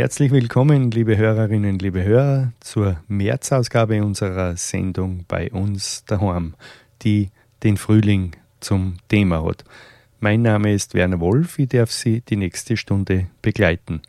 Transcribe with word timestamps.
Herzlich 0.00 0.30
willkommen, 0.30 0.90
liebe 0.90 1.18
Hörerinnen, 1.18 1.78
liebe 1.78 2.02
Hörer, 2.02 2.54
zur 2.60 3.02
Märzausgabe 3.06 4.02
unserer 4.02 4.56
Sendung 4.56 5.26
bei 5.28 5.50
uns 5.50 6.06
daheim, 6.06 6.54
die 7.02 7.28
den 7.62 7.76
Frühling 7.76 8.30
zum 8.60 8.96
Thema 9.08 9.44
hat. 9.44 9.62
Mein 10.18 10.40
Name 10.40 10.72
ist 10.72 10.94
Werner 10.94 11.20
Wolf, 11.20 11.58
ich 11.58 11.68
darf 11.68 11.92
Sie 11.92 12.22
die 12.22 12.36
nächste 12.36 12.78
Stunde 12.78 13.26
begleiten. 13.42 14.00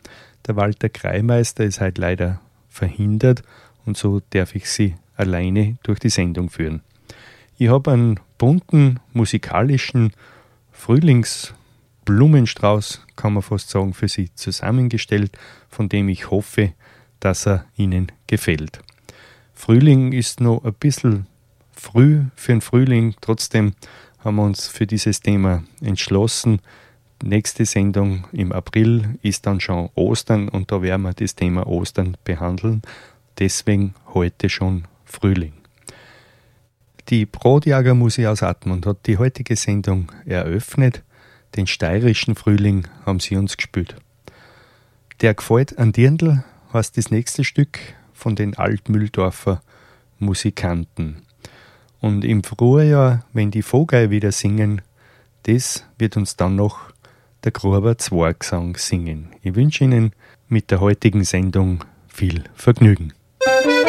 Der 0.48 0.56
Walter 0.56 0.88
Kreimeister 0.88 1.66
ist 1.66 1.82
heute 1.82 2.00
leider 2.00 2.40
verhindert 2.70 3.44
und 3.86 3.98
so 3.98 4.22
darf 4.30 4.56
ich 4.56 4.70
Sie 4.70 4.96
alleine 5.18 5.78
durch 5.84 6.00
die 6.00 6.08
Sendung 6.08 6.50
führen. 6.50 6.84
Ich 7.58 7.68
habe 7.68 7.92
einen 7.92 8.18
bunten 8.38 9.02
musikalischen 9.12 10.14
Frühlings- 10.72 11.54
Blumenstrauß, 12.06 13.06
kann 13.16 13.34
man 13.34 13.44
fast 13.44 13.70
sagen, 13.70 13.94
für 13.94 14.08
Sie 14.08 14.34
zusammengestellt, 14.34 15.38
von 15.70 15.90
dem 15.90 16.10
ich 16.10 16.32
hoffe, 16.32 16.74
dass 17.20 17.46
er 17.46 17.66
Ihnen 17.78 18.12
gefällt. 18.28 18.82
Frühling 19.54 20.12
ist 20.12 20.42
noch 20.42 20.64
ein 20.64 20.74
bisschen 20.74 21.28
früh 21.72 22.24
für 22.36 22.54
den 22.54 22.62
Frühling. 22.62 23.16
Trotzdem 23.22 23.74
haben 24.20 24.36
wir 24.36 24.44
uns 24.44 24.68
für 24.68 24.88
dieses 24.88 25.20
Thema 25.22 25.64
entschlossen. 25.82 26.62
Nächste 27.24 27.66
Sendung 27.66 28.26
im 28.32 28.52
April 28.52 29.20
ist 29.22 29.46
dann 29.46 29.60
schon 29.60 29.90
Ostern 29.94 30.50
und 30.50 30.72
da 30.72 30.82
werden 30.82 31.04
wir 31.04 31.14
das 31.14 31.36
Thema 31.36 31.68
Ostern 31.68 32.18
behandeln. 32.24 32.82
Deswegen 33.38 33.94
heute 34.14 34.50
schon 34.50 34.86
Frühling. 35.06 35.54
Die 37.10 37.26
Brotjagermusik 37.26 38.26
aus 38.26 38.42
Atmund 38.42 38.86
hat 38.86 39.06
die 39.06 39.18
heutige 39.18 39.56
Sendung 39.56 40.12
eröffnet. 40.26 41.04
Den 41.56 41.68
steirischen 41.68 42.36
Frühling 42.36 42.88
haben 43.06 43.20
sie 43.20 43.36
uns 43.36 43.58
gespielt. 43.58 43.96
Der 45.22 45.34
gefällt 45.34 45.78
an 45.78 45.92
Dirndl 45.92 46.44
heißt 46.74 46.98
das 46.98 47.12
nächste 47.12 47.44
Stück 47.44 47.80
von 48.14 48.36
den 48.36 48.58
Altmühldorfer 48.58 49.62
Musikanten. 50.20 51.24
Und 52.00 52.24
im 52.24 52.44
Frühjahr, 52.44 53.26
wenn 53.34 53.52
die 53.52 53.62
Vogel 53.62 54.10
wieder 54.10 54.32
singen, 54.32 54.82
das 55.44 55.86
wird 55.98 56.18
uns 56.18 56.36
dann 56.36 56.56
noch 56.56 56.92
der 57.44 57.52
Gruber 57.52 57.98
Zwergsang 57.98 58.76
singen. 58.78 59.30
Ich 59.42 59.56
wünsche 59.56 59.84
Ihnen 59.84 60.14
mit 60.48 60.72
der 60.72 60.80
heutigen 60.80 61.24
Sendung 61.24 61.84
viel 62.08 62.44
Vergnügen. 62.56 63.14
steh 63.42 63.81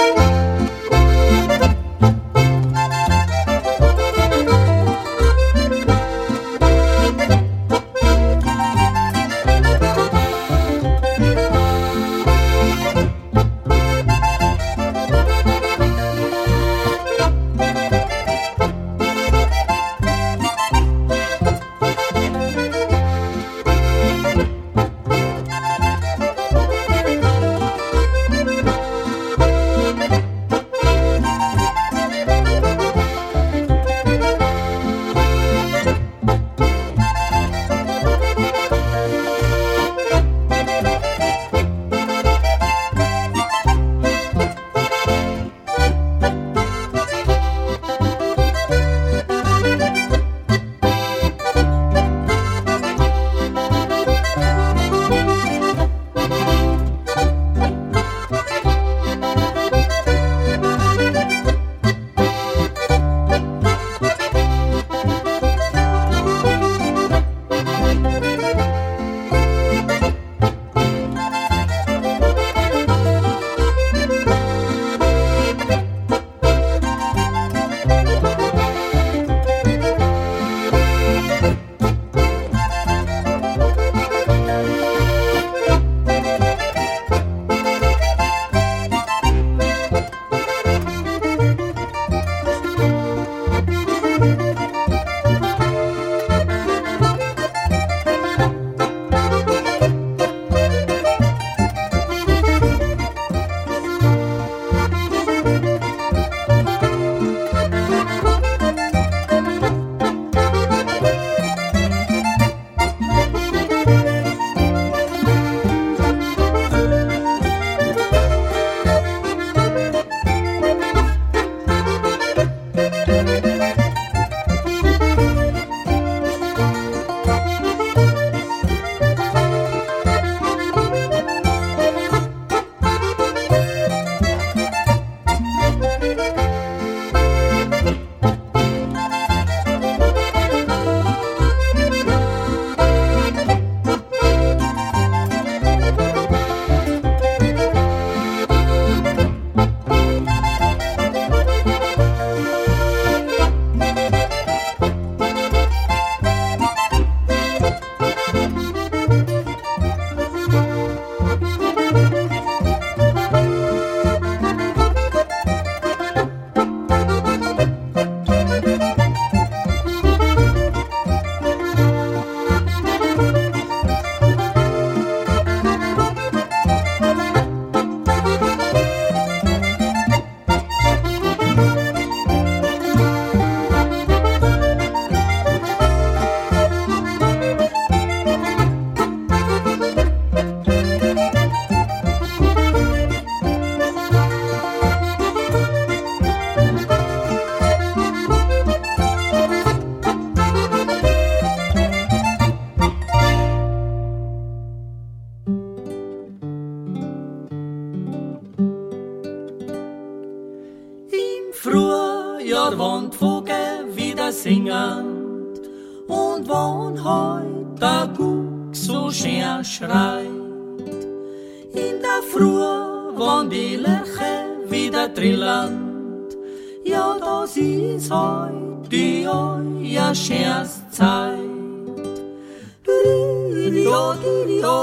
dio 234.02 234.44
dio 234.46 234.78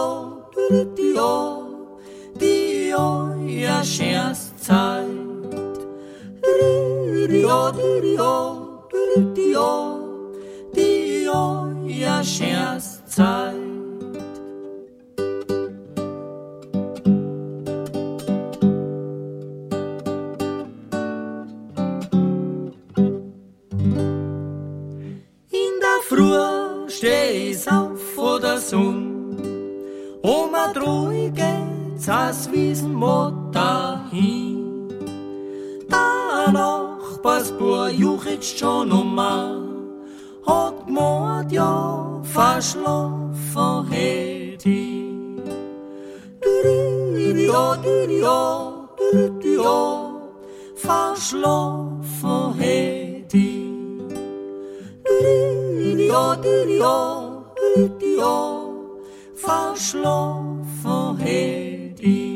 dio 0.55 0.85
dio 0.95 1.31
dio 2.39 3.05
ja 3.47 3.83
scherz 3.83 4.39
Zeit 4.61 5.07
dio 7.29 7.71
dio 7.71 8.01
dio 8.01 8.31
dio 9.35 9.69
dio 10.73 11.41
ja 11.85 12.23
scherz 12.23 12.85
Zeit 13.07 13.59
Geht's 31.34 32.10
als 32.10 32.51
Wiesenmutter 32.51 34.01
hin. 34.12 34.89
Der 35.89 36.51
Nachbarsbub 36.51 37.92
juchit 37.92 38.44
schon 38.44 38.92
um 38.92 39.20
hat 40.46 40.89
Mord 40.89 41.51
ja 41.51 42.22
verschlafen 42.24 43.88
hätte. 43.89 44.70
Du-du-du-du, 46.42 47.75
du-du-du-du, 49.12 49.63
verschlafen 50.75 52.54
hätte. 52.58 53.48
Du-du-du-du, 55.06 56.20
du-du-du-du, 57.75 58.59
verschlafen 59.50 61.18
hätte. 61.18 62.29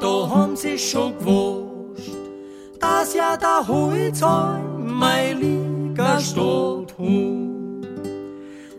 da 0.00 0.28
haben 0.28 0.56
sie 0.56 0.78
schon 0.78 1.16
gewusst, 1.18 2.10
dass 2.80 3.14
ja 3.14 3.36
der 3.36 3.66
Holzheim 3.66 4.98
mein 4.98 5.40
Liga 5.40 6.20
steht. 6.20 6.94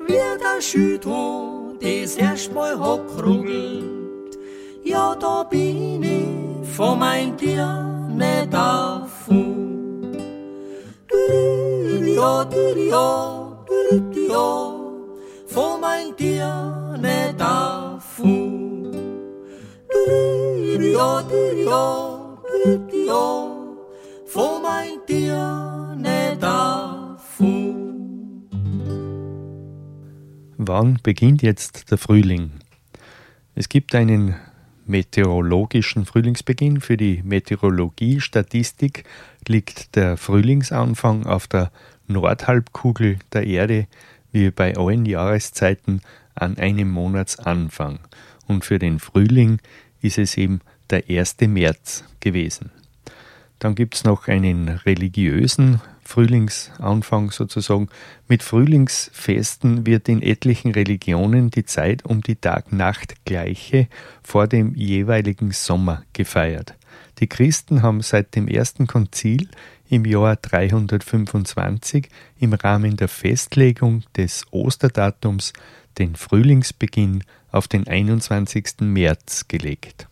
Wie 0.08 0.24
der 0.44 0.62
Schütto 0.62 1.74
das 1.82 2.16
erstmal 2.16 2.80
hat 2.80 3.08
von 6.80 6.98
mein 6.98 7.38
Tier 7.38 8.08
nicht 8.08 8.54
davon. 8.54 10.18
Ja, 12.06 12.48
ja, 12.94 13.66
ja, 14.30 14.76
von 15.48 15.82
mein 15.82 16.16
Tier 16.16 16.98
nicht 17.02 17.38
davon. 17.38 18.92
Dio, 20.80 21.22
Dio, 21.30 22.38
Dio, 22.90 23.78
vor 24.26 24.62
mein 24.62 25.06
Tier 25.06 25.98
nicht 25.98 26.42
Wann 30.58 31.00
beginnt 31.04 31.42
jetzt 31.42 31.92
der 31.92 31.98
Frühling? 31.98 32.52
Es 33.56 33.68
gibt 33.68 33.94
einen 33.96 34.36
meteorologischen 34.90 36.06
Frühlingsbeginn. 36.06 36.82
Für 36.82 36.98
die 36.98 37.22
Meteorologie-Statistik 37.24 39.06
liegt 39.48 39.96
der 39.96 40.18
Frühlingsanfang 40.18 41.26
auf 41.26 41.48
der 41.48 41.72
Nordhalbkugel 42.08 43.20
der 43.32 43.46
Erde 43.46 43.88
wie 44.32 44.52
bei 44.52 44.76
allen 44.76 45.06
Jahreszeiten 45.06 46.02
an 46.36 46.58
einem 46.58 46.90
Monatsanfang. 46.90 48.00
Und 48.48 48.66
für 48.66 48.80
den 48.80 49.00
Frühling 49.00 49.60
ist 50.02 50.18
es 50.18 50.36
eben 50.38 50.62
der 50.90 51.04
1. 51.08 51.38
März 51.42 52.04
gewesen. 52.20 52.72
Dann 53.60 53.76
gibt 53.76 53.96
es 53.96 54.04
noch 54.04 54.28
einen 54.28 54.70
religiösen 54.70 55.82
Frühlingsanfang 56.10 57.30
sozusagen. 57.30 57.88
Mit 58.28 58.42
Frühlingsfesten 58.42 59.86
wird 59.86 60.10
in 60.10 60.24
etlichen 60.24 60.72
Religionen 60.72 61.52
die 61.52 61.66
Zeit 61.66 62.04
um 62.04 62.22
die 62.22 62.36
Tag-Nacht-Gleiche 62.36 63.88
vor 64.24 64.48
dem 64.48 64.74
jeweiligen 64.74 65.52
Sommer 65.52 66.04
gefeiert. 66.14 66.74
Die 67.20 67.28
Christen 67.28 67.84
haben 67.84 68.02
seit 68.02 68.36
dem 68.36 68.48
ersten 68.48 68.88
Konzil 68.88 69.50
im 69.88 70.04
Jahr 70.04 70.36
325 70.36 72.10
im 72.40 72.54
Rahmen 72.54 72.98
der 72.98 73.08
Festlegung 73.08 74.04
des 74.18 74.46
Osterdatums 74.50 75.54
den 76.00 76.16
Frühlingsbeginn 76.16 77.24
auf 77.52 77.68
den 77.68 77.88
21. 77.88 78.82
März 78.82 79.48
gelegt. 79.48 80.08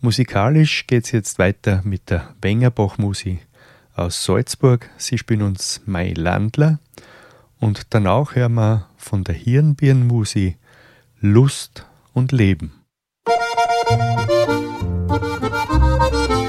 Musikalisch 0.00 0.86
geht 0.86 1.04
es 1.04 1.12
jetzt 1.12 1.38
weiter 1.38 1.82
mit 1.84 2.08
der 2.08 2.34
Wengerbach-Musik 2.40 3.40
aus 3.94 4.24
Salzburg. 4.24 4.90
Sie 4.96 5.18
spielen 5.18 5.42
uns 5.42 5.80
Mai 5.86 6.12
Landler 6.16 6.78
und 7.60 7.86
danach 7.90 8.34
hören 8.34 8.54
wir 8.54 8.88
von 8.96 9.24
der 9.24 9.34
Hirnbirnmusik 9.34 10.58
Lust 11.20 11.86
und 12.12 12.32
Leben. 12.32 12.72
Musik 15.08 16.43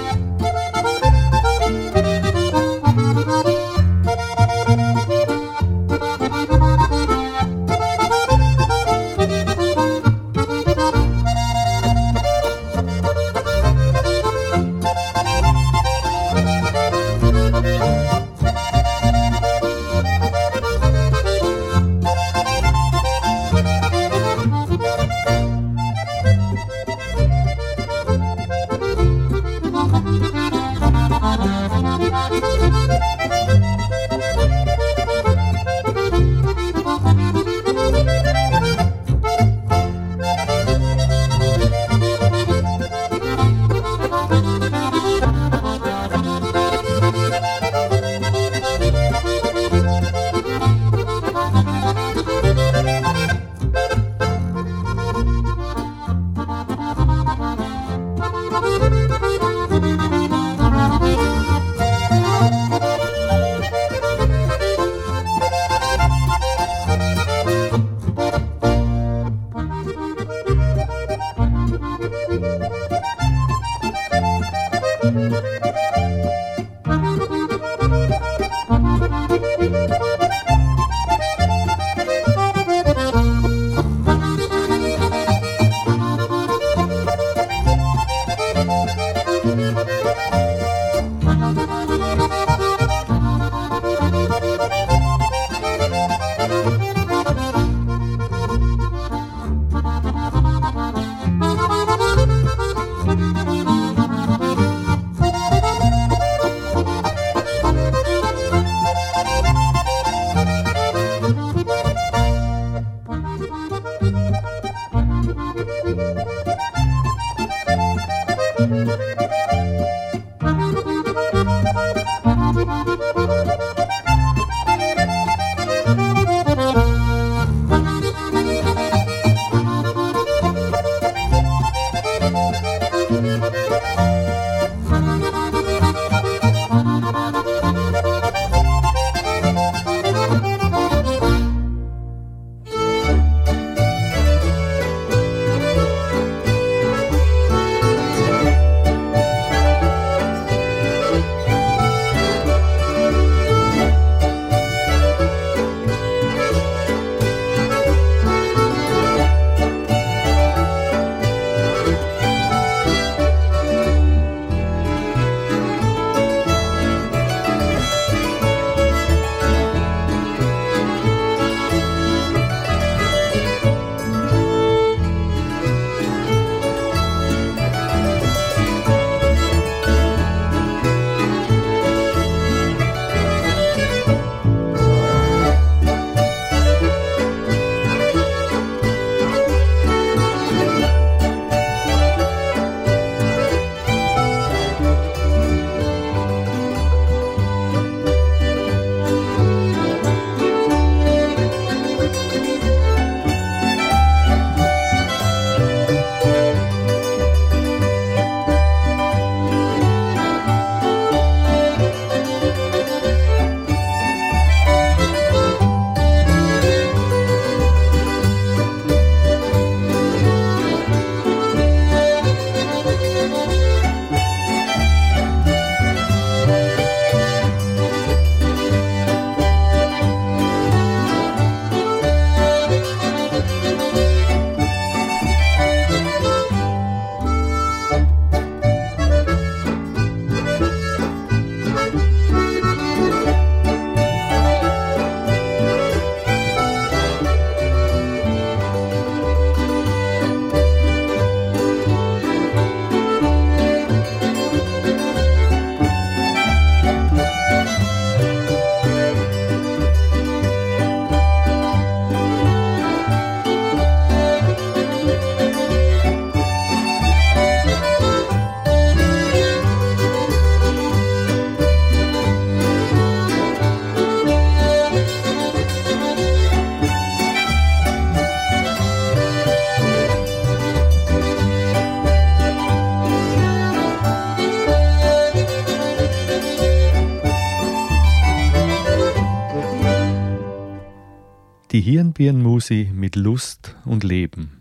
Die 291.85 291.91
Hirnbirnmusi 291.91 292.89
mit 292.91 293.15
Lust 293.15 293.75
und 293.85 294.03
Leben. 294.03 294.59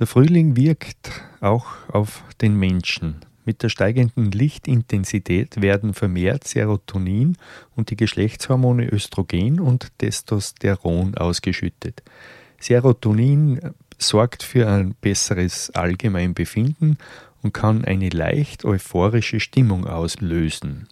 Der 0.00 0.08
Frühling 0.08 0.56
wirkt 0.56 1.08
auch 1.40 1.66
auf 1.86 2.24
den 2.40 2.56
Menschen. 2.58 3.20
Mit 3.44 3.62
der 3.62 3.68
steigenden 3.68 4.32
Lichtintensität 4.32 5.62
werden 5.62 5.94
vermehrt 5.94 6.48
Serotonin 6.48 7.36
und 7.76 7.90
die 7.90 7.96
Geschlechtshormone 7.96 8.88
Östrogen 8.88 9.60
und 9.60 9.96
Testosteron 9.98 11.14
ausgeschüttet. 11.14 12.02
Serotonin 12.58 13.60
sorgt 13.96 14.42
für 14.42 14.66
ein 14.68 14.96
besseres 15.00 15.70
Allgemeinbefinden 15.70 16.98
und 17.42 17.54
kann 17.54 17.84
eine 17.84 18.08
leicht 18.08 18.64
euphorische 18.64 19.38
Stimmung 19.38 19.86
auslösen. 19.86 20.88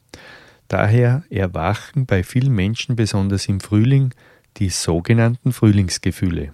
Daher 0.68 1.24
erwachen 1.28 2.07
bei 2.07 2.22
vielen 2.22 2.54
Menschen 2.54 2.94
besonders 2.94 3.48
im 3.48 3.59
Frühling 3.59 4.14
die 4.59 4.71
sogenannten 4.71 5.53
Frühlingsgefühle. 5.53 6.53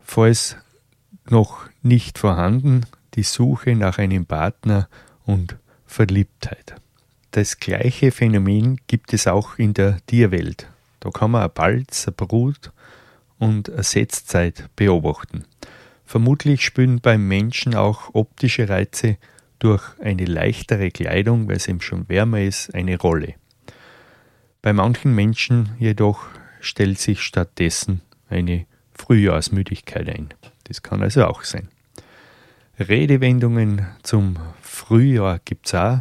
Falls 0.00 0.56
noch 1.28 1.66
nicht 1.82 2.18
vorhanden, 2.18 2.86
die 3.14 3.22
Suche 3.22 3.74
nach 3.74 3.98
einem 3.98 4.26
Partner 4.26 4.88
und 5.24 5.56
Verliebtheit. 5.86 6.74
Das 7.30 7.58
gleiche 7.58 8.10
Phänomen 8.10 8.80
gibt 8.86 9.12
es 9.12 9.26
auch 9.26 9.58
in 9.58 9.74
der 9.74 9.98
Tierwelt. 10.06 10.68
Da 11.00 11.10
kann 11.10 11.30
man 11.30 11.42
eine 11.42 11.48
Balz, 11.48 12.06
eine 12.06 12.14
Brut 12.14 12.72
und 13.38 13.70
eine 13.70 13.82
Setzzeit 13.82 14.68
beobachten. 14.76 15.44
Vermutlich 16.04 16.62
spielen 16.62 17.00
beim 17.00 17.26
Menschen 17.26 17.74
auch 17.74 18.14
optische 18.14 18.68
Reize 18.68 19.16
durch 19.58 19.82
eine 20.00 20.26
leichtere 20.26 20.90
Kleidung, 20.90 21.48
weil 21.48 21.56
es 21.56 21.68
eben 21.68 21.80
schon 21.80 22.08
wärmer 22.08 22.40
ist, 22.40 22.74
eine 22.74 22.98
Rolle. 22.98 23.34
Bei 24.62 24.72
manchen 24.72 25.14
Menschen 25.14 25.70
jedoch 25.78 26.26
stellt 26.64 26.98
sich 26.98 27.22
stattdessen 27.22 28.00
eine 28.28 28.66
Frühjahrsmüdigkeit 28.94 30.08
ein. 30.08 30.28
Das 30.64 30.82
kann 30.82 31.02
also 31.02 31.26
auch 31.26 31.44
sein. 31.44 31.68
Redewendungen 32.78 33.86
zum 34.02 34.36
Frühjahr 34.60 35.40
gibt 35.44 35.66
es 35.66 35.74
auch. 35.74 36.00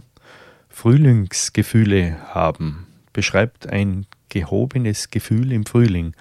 Frühlingsgefühle 0.69 2.17
haben 2.33 2.87
beschreibt 3.13 3.67
ein 3.67 4.07
gehobenes 4.29 5.11
Gefühl 5.11 5.51
im 5.51 5.65
Frühling. 5.65 6.15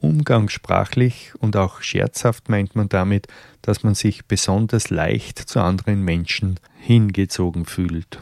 Umgangssprachlich 0.00 1.32
und 1.38 1.56
auch 1.56 1.82
scherzhaft 1.82 2.48
meint 2.48 2.74
man 2.74 2.88
damit, 2.88 3.28
dass 3.62 3.84
man 3.84 3.94
sich 3.94 4.24
besonders 4.24 4.90
leicht 4.90 5.38
zu 5.38 5.60
anderen 5.60 6.02
Menschen 6.02 6.58
hingezogen 6.80 7.64
fühlt. 7.64 8.18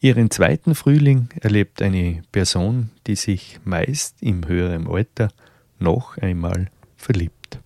Ihren 0.00 0.30
zweiten 0.30 0.76
Frühling 0.76 1.28
erlebt 1.40 1.82
eine 1.82 2.22
Person, 2.30 2.90
die 3.08 3.16
sich 3.16 3.58
meist 3.64 4.22
im 4.22 4.46
höheren 4.46 4.86
Alter 4.86 5.28
noch 5.80 6.16
einmal 6.18 6.70
verliebt. 6.96 7.58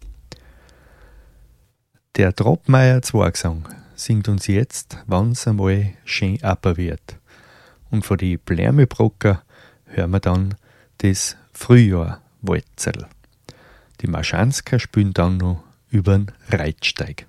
Der 2.17 2.35
Troppmeier 2.35 3.03
Zwergsang 3.03 3.69
singt 3.95 4.29
uns 4.29 4.47
jetzt, 4.47 4.99
wann's 5.07 5.47
einmal 5.47 5.93
schön 6.05 6.43
apper 6.43 6.79
wird. 6.79 7.19
Und 7.91 8.07
von 8.07 8.17
die 8.17 8.39
Blärmebrocker 8.39 9.43
hören 9.85 10.11
wir 10.11 10.21
dann 10.21 10.55
das 10.99 11.37
Frühjahr 11.53 12.23
Walzerl. 12.41 13.09
Die 14.01 14.07
Marschansker 14.07 14.79
spielen 14.79 15.13
dann 15.13 15.37
noch 15.37 15.63
übern 15.91 16.33
Reitsteig. 16.49 17.27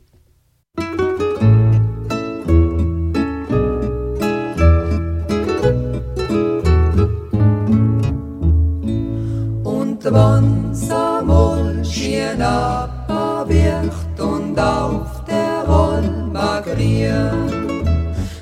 Schön 12.34 12.42
apper 12.42 13.46
wird, 13.48 14.20
und 14.20 14.60
auf 14.60 15.24
der 15.28 15.64
Roll 15.68 16.28
magrieren. 16.32 17.84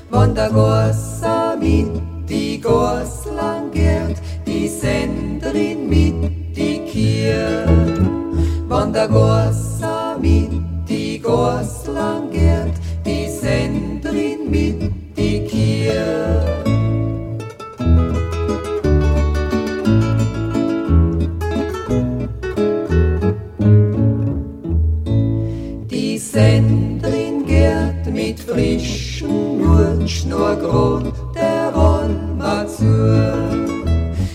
Wann 0.08 0.34
der 0.34 0.48
Gossa 0.48 1.54
mit 1.60 1.90
die 2.28 2.58
Goss 2.58 3.26
lang 3.26 3.70
geht, 3.70 4.16
die 4.46 4.68
Senderin 4.68 5.88
mit 5.88 6.56
die 6.56 6.78
Kier. 6.90 7.66
Wann 8.68 8.92
der 8.92 9.08
Gossa 9.08 10.16
mit 10.18 10.50
die 10.88 11.18
Goss 11.18 11.86
lang 11.86 12.30
geht, 12.30 12.74
die 13.04 13.28
Senderin 13.28 14.50
mit 14.50 14.92
die 15.16 15.44
Kier. 15.44 16.41
Frischen 28.52 29.60
Wunsch 29.60 30.24
nur 30.24 30.56
grad 30.56 31.12
der 31.34 31.72
Roma 31.74 32.66
zu. 32.66 33.74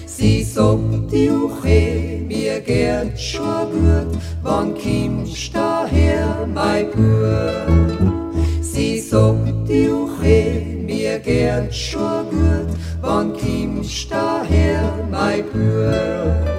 Sie 0.05 0.43
sagt, 0.43 1.11
die 1.11 1.29
Uche, 1.29 2.21
mir 2.27 2.59
geht 2.61 3.19
schon 3.19 3.71
gut, 3.71 4.17
wann 4.41 4.73
kommst 4.73 5.53
daher, 5.53 6.47
mein 6.53 6.87
Bub? 6.91 8.37
Sie 8.61 8.99
sagt, 8.99 9.69
die 9.69 9.89
Uche, 9.89 10.61
mir 10.85 11.19
geht 11.19 11.73
schon 11.73 12.29
gut, 12.29 12.75
wann 13.01 13.33
kommst 13.33 14.11
daher, 14.11 14.93
mein 15.11 15.43
Bub? 15.51 16.56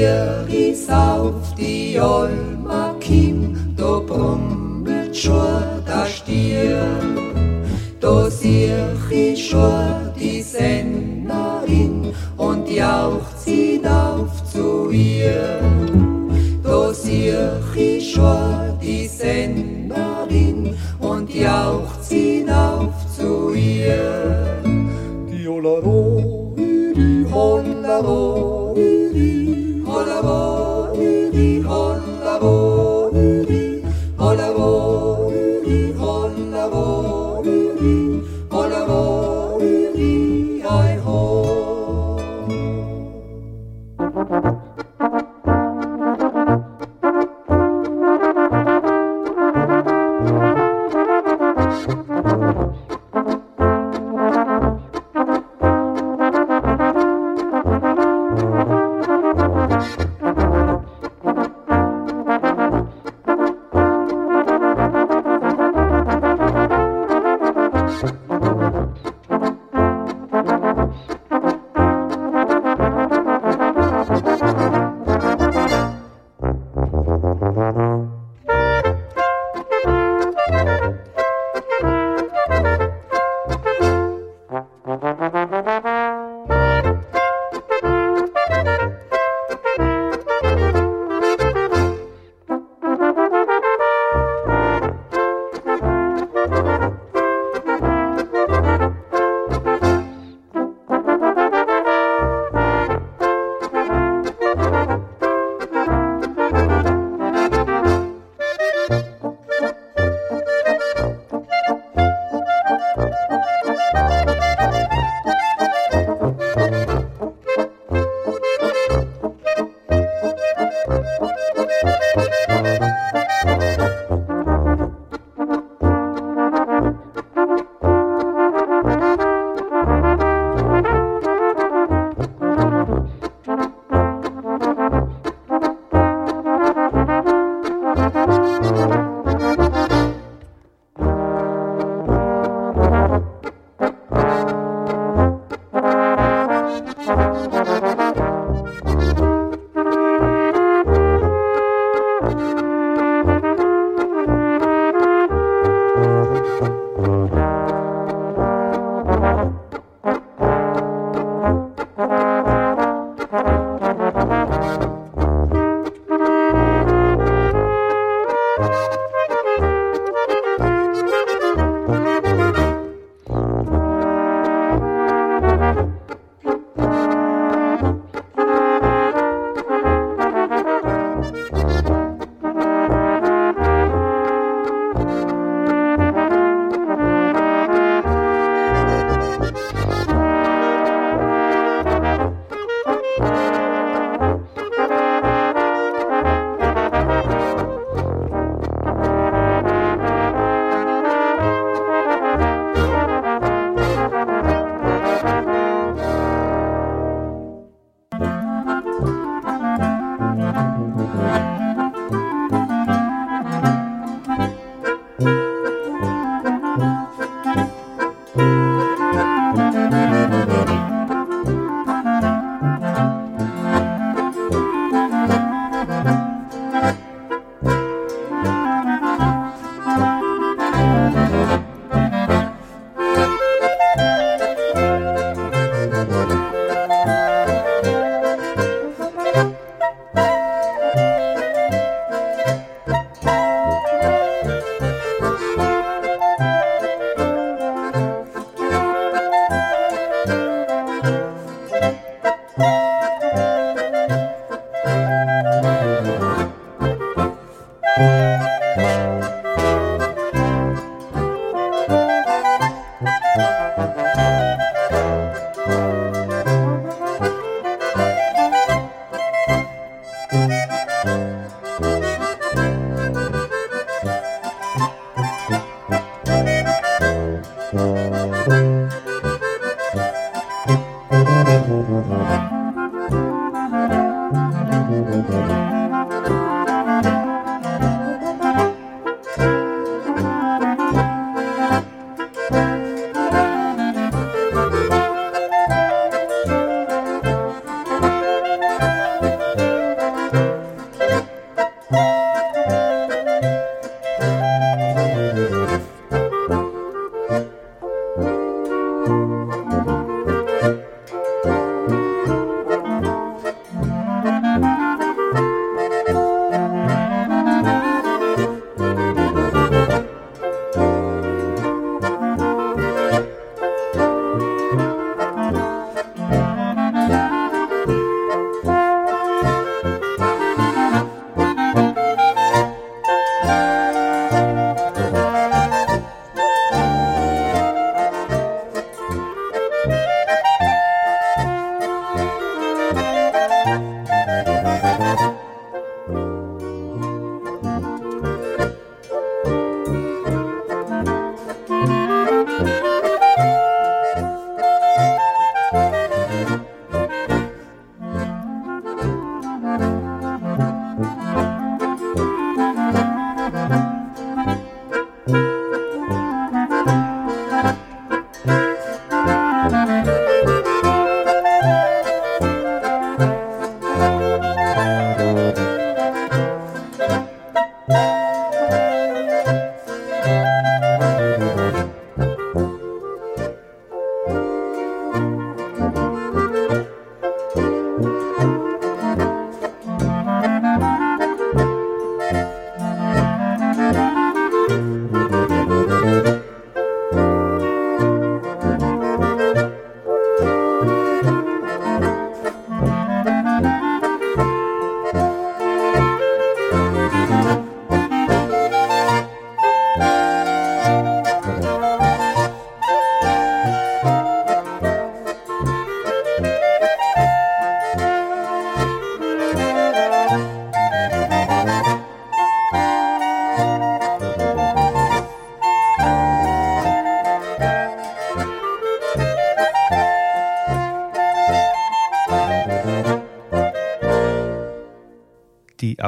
Wir 0.00 0.46
is 0.48 0.88
auf 0.88 1.54
die 1.56 2.00
Olma 2.00 2.94
Kim, 3.00 3.74
do 3.76 4.02
brummelt 4.06 5.14
schon 5.14 5.84
da 5.86 6.06
Stier. 6.06 6.86
Do 8.00 8.30
sieh 8.30 8.72
ich 9.10 9.50
schon 9.50 10.12
die 10.18 10.40
Sennerin 10.42 12.14
und 12.38 12.70
jaucht 12.70 13.36
sie 13.44 13.80
auf 13.84 14.32
zu 14.50 14.90
ihr. 14.90 15.60
Do 16.62 16.92
sieh 16.92 17.34
ich 17.76 18.12
schon 18.12 18.78
die 18.80 19.06
Sennerin 19.06 20.76
und 20.98 21.28
jaucht 21.34 22.02
sie 22.02 22.46
auf 22.48 22.94
zu 23.16 23.52
ihr. 23.52 23.59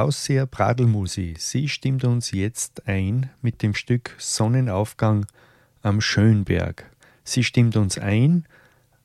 Ausseher 0.03 0.47
Pradelmusi, 0.47 1.35
sie 1.37 1.69
stimmt 1.69 2.03
uns 2.03 2.31
jetzt 2.31 2.89
ein 2.89 3.29
mit 3.41 3.63
dem 3.63 3.73
Stück 3.73 4.13
Sonnenaufgang 4.17 5.25
am 5.81 6.01
Schönberg. 6.01 6.91
Sie 7.23 7.41
stimmt 7.45 7.77
uns 7.77 7.97
ein 7.97 8.45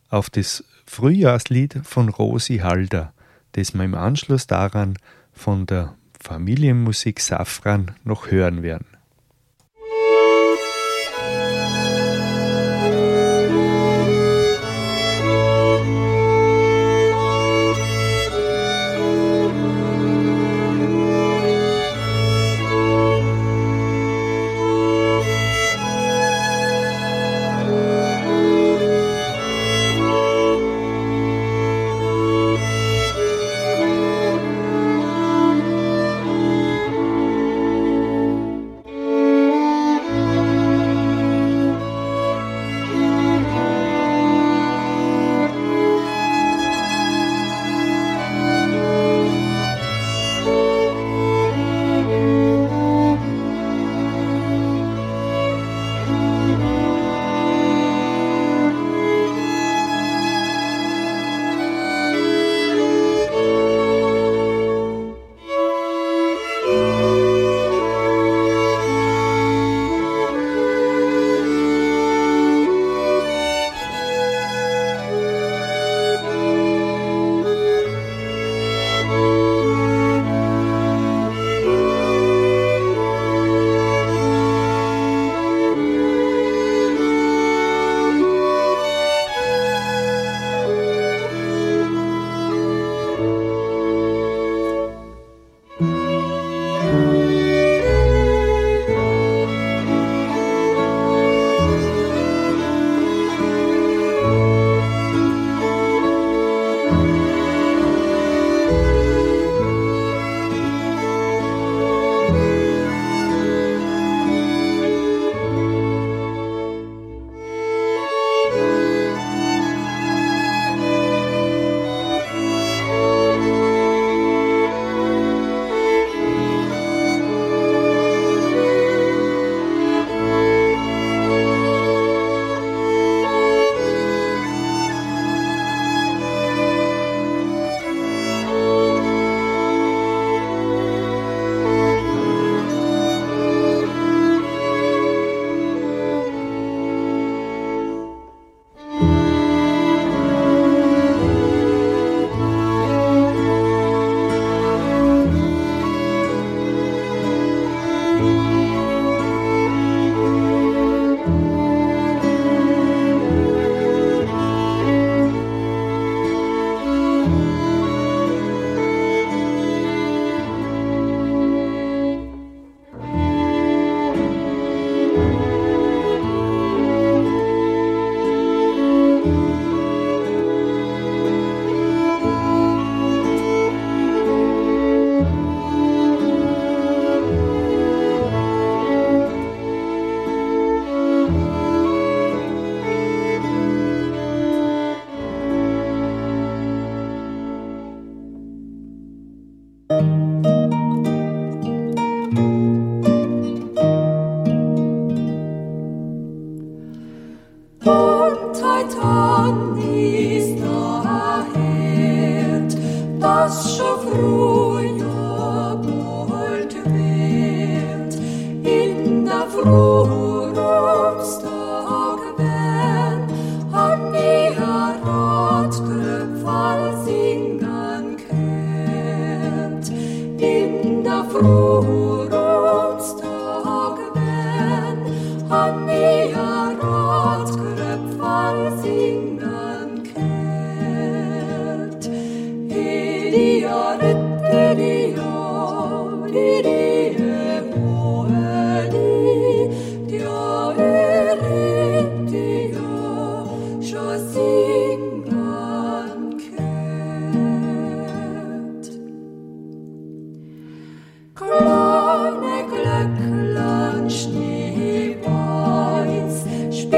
auf 0.08 0.28
das 0.28 0.64
Frühjahrslied 0.87 1.82
von 1.84 2.08
Rosi 2.08 2.58
Halder, 2.58 3.12
das 3.52 3.74
wir 3.74 3.84
im 3.84 3.94
Anschluss 3.94 4.48
daran 4.48 4.98
von 5.32 5.66
der 5.66 5.94
Familienmusik 6.18 7.20
Safran 7.20 7.92
noch 8.02 8.32
hören 8.32 8.64
werden. 8.64 8.97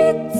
It's 0.02 0.39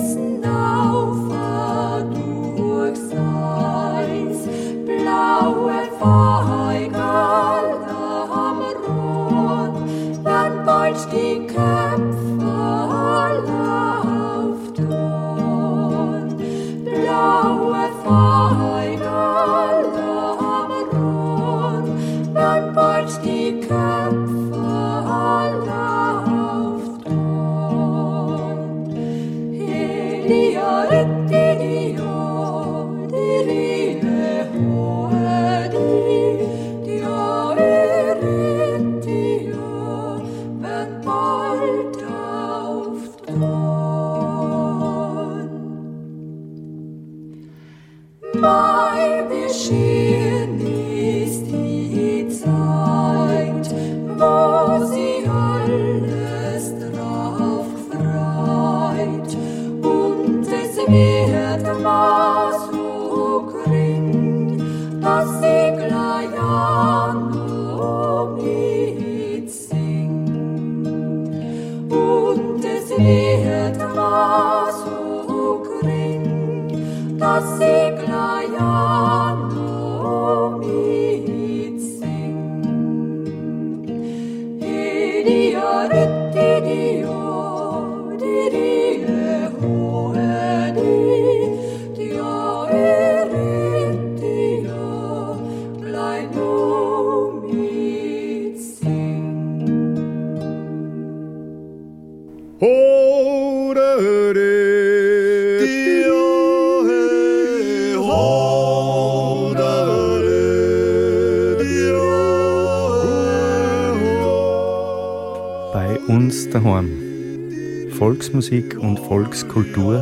Volksmusik 117.97 118.77
und 118.79 118.97
Volkskultur 118.99 119.99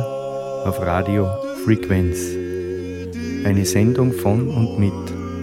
auf 0.64 0.80
Radio 0.80 1.28
Frequenz. 1.64 2.18
Eine 3.44 3.66
Sendung 3.66 4.12
von 4.12 4.48
und 4.48 4.78
mit 4.78 4.92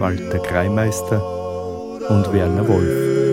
Walter 0.00 0.38
Kreimeister 0.40 1.22
und 2.10 2.32
Werner 2.32 2.66
Wolf. 2.68 3.27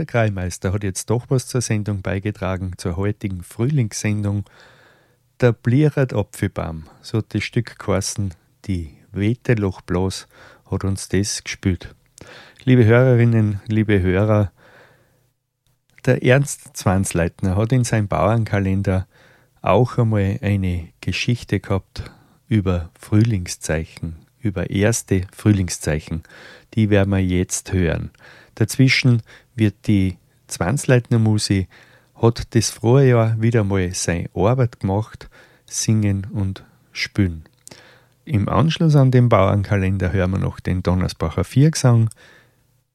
Walter 0.00 0.12
Kreimeister 0.12 0.72
hat 0.72 0.82
jetzt 0.82 1.10
doch 1.10 1.26
was 1.28 1.46
zur 1.46 1.60
Sendung 1.60 2.00
beigetragen, 2.00 2.72
zur 2.78 2.96
heutigen 2.96 3.42
Frühlingssendung. 3.42 4.44
Der 5.42 5.52
Blierert 5.52 6.14
Apfelbaum, 6.14 6.84
so 7.02 7.18
hat 7.18 7.34
das 7.34 7.44
Stück 7.44 7.78
geheißen, 7.78 8.32
die 8.64 8.96
Wete 9.12 9.52
Loch 9.52 9.82
bloß, 9.82 10.26
hat 10.70 10.84
uns 10.84 11.10
das 11.10 11.44
gespielt. 11.44 11.94
Liebe 12.64 12.86
Hörerinnen, 12.86 13.60
liebe 13.66 14.00
Hörer, 14.00 14.52
der 16.06 16.24
Ernst 16.24 16.74
Zwansleitner 16.78 17.56
hat 17.56 17.70
in 17.70 17.84
seinem 17.84 18.08
Bauernkalender 18.08 19.06
auch 19.60 19.98
einmal 19.98 20.38
eine 20.40 20.88
Geschichte 21.02 21.60
gehabt 21.60 22.10
über 22.48 22.90
Frühlingszeichen, 22.98 24.16
über 24.40 24.70
erste 24.70 25.26
Frühlingszeichen. 25.36 26.22
Die 26.72 26.88
werden 26.88 27.10
wir 27.10 27.22
jetzt 27.22 27.74
hören. 27.74 28.12
Dazwischen 28.54 29.22
wird 29.60 29.86
die 29.86 30.18
Zwangsleitner 30.48 31.20
Musi 31.20 31.68
hat 32.16 32.54
das 32.54 32.80
Jahr 32.82 33.40
wieder 33.40 33.62
mal 33.62 33.94
seine 33.94 34.28
Arbeit 34.34 34.80
gemacht, 34.80 35.30
singen 35.66 36.26
und 36.32 36.64
spielen. 36.90 37.44
im 38.24 38.48
Anschluss 38.48 38.96
an 38.96 39.12
den 39.12 39.28
Bauernkalender 39.28 40.12
hören 40.12 40.32
wir 40.32 40.38
noch 40.38 40.58
den 40.60 40.82
Donnersbacher 40.82 41.44
Viergesang. 41.44 42.10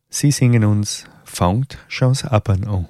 Sie 0.09 0.31
singen 0.31 0.65
uns 0.65 1.05
Fangt 1.23 1.77
schon's 1.87 2.23
Abern 2.23 2.65
an. 2.65 2.87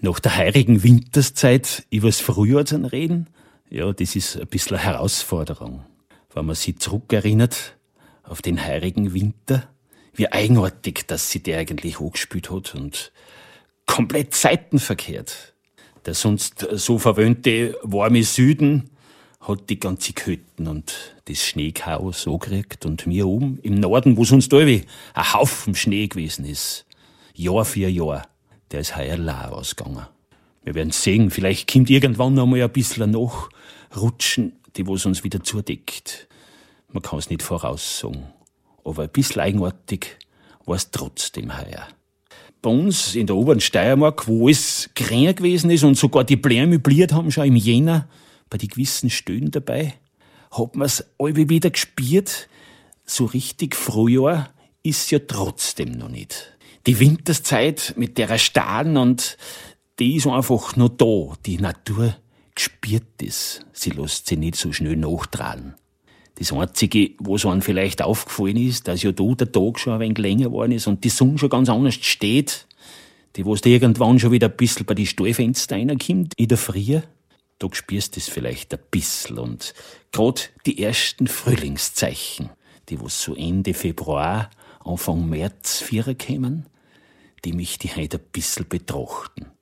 Nach 0.00 0.20
der 0.20 0.36
heurigen 0.36 0.82
Winterszeit 0.82 1.86
übers 1.90 2.20
Frühjahr 2.20 2.64
zu 2.64 2.76
reden, 2.76 3.28
ja, 3.70 3.92
das 3.92 4.16
ist 4.16 4.38
ein 4.38 4.46
bisschen 4.46 4.76
eine 4.76 4.86
Herausforderung. 4.86 5.84
Wenn 6.32 6.46
man 6.46 6.54
sich 6.54 6.78
zurückerinnert 6.78 7.76
auf 8.22 8.42
den 8.42 8.64
heurigen 8.64 9.12
Winter, 9.14 9.68
wie 10.14 10.30
eigenartig, 10.30 11.06
dass 11.06 11.30
sie 11.30 11.42
der 11.42 11.58
eigentlich 11.58 12.00
hochgespielt 12.00 12.50
hat 12.50 12.74
und 12.74 13.12
komplett 13.86 14.34
seitenverkehrt. 14.34 15.54
Der 16.06 16.14
sonst 16.14 16.66
so 16.72 16.98
verwöhnte 16.98 17.78
warme 17.82 18.22
Süden 18.22 18.90
hat 19.40 19.68
die 19.68 19.80
ganze 19.80 20.12
Köten 20.12 20.68
und 20.68 21.14
das 21.26 21.44
Schneechaos 21.44 22.22
so 22.22 22.38
gekriegt 22.38 22.86
und 22.86 23.06
mir 23.06 23.26
oben 23.26 23.58
im 23.62 23.74
Norden, 23.74 24.16
wo 24.16 24.24
sonst 24.24 24.52
irgendwie 24.52 24.86
ein 25.14 25.32
Haufen 25.32 25.74
Schnee 25.74 26.06
gewesen 26.08 26.44
ist, 26.44 26.86
Jahr 27.34 27.64
für 27.64 27.88
Jahr, 27.88 28.26
der 28.70 28.80
ist 28.80 28.96
heuer 28.96 29.16
leer 29.16 29.52
ausgegangen. 29.52 30.06
Wir 30.62 30.74
werden 30.74 30.92
sehen, 30.92 31.30
vielleicht 31.30 31.70
kommt 31.70 31.90
irgendwann 31.90 32.34
noch 32.34 32.46
mal 32.46 32.62
ein 32.62 32.70
bisschen 32.70 33.10
noch 33.10 33.50
rutschen, 33.94 34.52
die 34.76 34.86
was 34.86 35.04
uns 35.04 35.24
wieder 35.24 35.42
zudeckt. 35.42 36.26
Man 36.90 37.02
kann 37.02 37.18
es 37.18 37.28
nicht 37.28 37.42
voraussagen. 37.42 38.24
Aber 38.84 39.04
ein 39.04 39.08
bisschen 39.08 39.40
eigenartig 39.40 40.18
war 40.64 40.76
es 40.76 40.90
trotzdem 40.90 41.56
heuer. 41.56 41.88
Bei 42.62 42.70
uns 42.70 43.14
in 43.14 43.26
der 43.26 43.36
oberen 43.36 43.60
Steiermark, 43.60 44.26
wo 44.26 44.48
es 44.48 44.90
grün 44.94 45.34
gewesen 45.34 45.70
ist 45.70 45.84
und 45.84 45.98
sogar 45.98 46.24
die 46.24 46.36
Blären 46.36 46.70
möbliert 46.70 47.12
haben, 47.12 47.30
schon 47.30 47.46
im 47.46 47.56
Jänner, 47.56 48.08
bei 48.48 48.58
den 48.58 48.68
gewissen 48.68 49.10
Stöhnen 49.10 49.50
dabei, 49.50 49.94
hat 50.50 50.76
man 50.76 50.86
es 50.86 51.04
alle 51.18 51.48
wieder 51.48 51.70
gespielt. 51.70 52.48
So 53.04 53.26
richtig 53.26 53.74
Frühjahr 53.74 54.50
ist 54.82 55.10
ja 55.10 55.18
trotzdem 55.18 55.92
noch 55.92 56.08
nicht. 56.08 56.56
Die 56.86 57.00
Winterszeit 57.00 57.94
mit 57.96 58.18
der 58.18 58.38
Staden 58.38 58.96
und 58.96 59.36
die 59.98 60.16
ist 60.16 60.26
einfach 60.26 60.76
noch 60.76 60.90
da. 60.90 61.34
Die 61.46 61.58
Natur 61.58 62.16
gespielt 62.54 63.22
ist. 63.22 63.64
Sie 63.72 63.90
lässt 63.90 64.26
sich 64.26 64.38
nicht 64.38 64.56
so 64.56 64.72
schnell 64.72 64.96
nachtragen. 64.96 65.74
Das 66.36 66.52
Einzige, 66.52 67.12
was 67.18 67.46
einem 67.46 67.62
vielleicht 67.62 68.02
aufgefallen 68.02 68.56
ist, 68.56 68.88
dass 68.88 69.02
ja 69.02 69.12
da 69.12 69.24
der 69.34 69.52
Tag 69.52 69.78
schon 69.78 69.92
ein 69.92 70.00
wenig 70.00 70.18
länger 70.18 70.46
geworden 70.46 70.72
ist 70.72 70.86
und 70.86 71.04
die 71.04 71.08
Sonne 71.08 71.38
schon 71.38 71.48
ganz 71.48 71.68
anders 71.68 71.94
steht, 71.94 72.66
die 73.36 73.46
was 73.46 73.60
irgendwann 73.64 74.18
schon 74.18 74.32
wieder 74.32 74.48
ein 74.48 74.56
bisschen 74.56 74.86
bei 74.86 74.94
die 74.94 75.06
Stallfenster 75.06 75.76
reinkommt 75.76 76.34
in 76.36 76.48
der 76.48 76.58
Früh, 76.58 77.00
da 77.58 77.68
spürst 77.72 78.16
du 78.16 78.20
es 78.20 78.28
vielleicht 78.28 78.74
ein 78.74 78.80
bisschen. 78.90 79.38
Und 79.38 79.74
grad 80.12 80.50
die 80.66 80.82
ersten 80.82 81.28
Frühlingszeichen, 81.28 82.50
die 82.88 83.00
was 83.00 83.22
so 83.22 83.34
Ende 83.34 83.74
Februar, 83.74 84.50
Anfang 84.84 85.28
März 85.28 85.80
vierer 85.80 86.14
kämen, 86.14 86.66
die 87.44 87.52
mich 87.52 87.78
die 87.78 87.94
heute 87.94 88.18
ein 88.18 88.24
bisschen 88.32 88.68
betrachten 88.68 89.53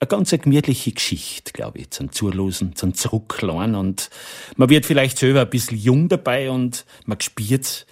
eine 0.00 0.08
ganz 0.08 0.30
gemütliche 0.30 0.92
Geschichte, 0.92 1.52
glaube 1.52 1.78
ich, 1.78 1.90
zum 1.90 2.10
Zulosen, 2.10 2.74
zum 2.74 2.94
Zurücklernen 2.94 3.74
und 3.74 4.08
man 4.56 4.70
wird 4.70 4.86
vielleicht 4.86 5.18
selber 5.18 5.42
ein 5.42 5.50
bisschen 5.50 5.76
jung 5.76 6.08
dabei 6.08 6.50
und 6.50 6.86
man 7.04 7.20
spürt, 7.20 7.86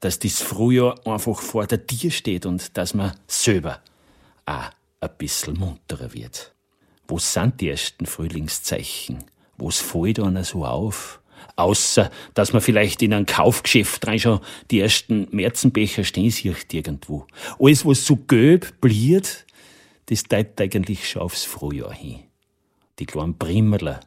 dass 0.00 0.18
das 0.18 0.42
Frühjahr 0.42 0.94
einfach 1.06 1.40
vor 1.40 1.66
der 1.66 1.86
Tür 1.86 2.10
steht 2.10 2.44
und 2.44 2.76
dass 2.76 2.92
man 2.92 3.14
selber 3.26 3.80
auch 4.44 4.70
ein 5.00 5.10
bisschen 5.16 5.58
munterer 5.58 6.12
wird. 6.12 6.52
Wo 7.08 7.18
sind 7.18 7.62
die 7.62 7.70
ersten 7.70 8.04
Frühlingszeichen? 8.04 9.24
Was 9.56 9.78
fällt 9.78 10.20
einer 10.20 10.44
so 10.44 10.66
auf? 10.66 11.20
Außer, 11.56 12.10
dass 12.34 12.52
man 12.52 12.60
vielleicht 12.60 13.02
in 13.02 13.14
ein 13.14 13.24
Kaufgeschäft 13.24 14.06
rein 14.06 14.18
schon 14.18 14.40
die 14.70 14.80
ersten 14.80 15.28
Märzenbecher 15.30 16.04
stehen 16.04 16.30
sieht 16.30 16.74
irgendwo. 16.74 17.26
Alles, 17.58 17.86
was 17.86 18.04
so 18.04 18.16
gelb 18.16 18.80
bliert, 18.80 19.46
das 20.08 20.24
deutet 20.24 20.60
eigentlich 20.60 21.08
schon 21.08 21.22
aufs 21.22 21.44
Frühjahr 21.44 21.92
hin. 21.92 22.20
Die 22.98 23.06
kleinen 23.06 23.36
Brimmerler. 23.36 24.00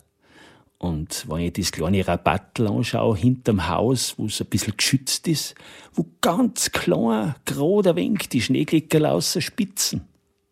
Und 0.80 1.30
wenn 1.30 1.42
ich 1.42 1.54
das 1.54 1.72
kleine 1.72 2.08
Rabattel 2.08 2.68
anschaue, 2.68 3.16
hinterm 3.16 3.70
Haus, 3.70 4.16
wo 4.18 4.26
es 4.26 4.42
ein 4.42 4.48
bisschen 4.48 4.76
geschützt 4.76 5.28
ist, 5.28 5.54
wo 5.94 6.08
ganz 6.22 6.72
klein, 6.72 7.36
gerade 7.46 7.92
ein 7.92 7.96
wenig 7.98 8.30
die 8.30 8.42
Schneeglickerl 8.42 9.06
außer 9.06 9.42
Spitzen 9.42 10.08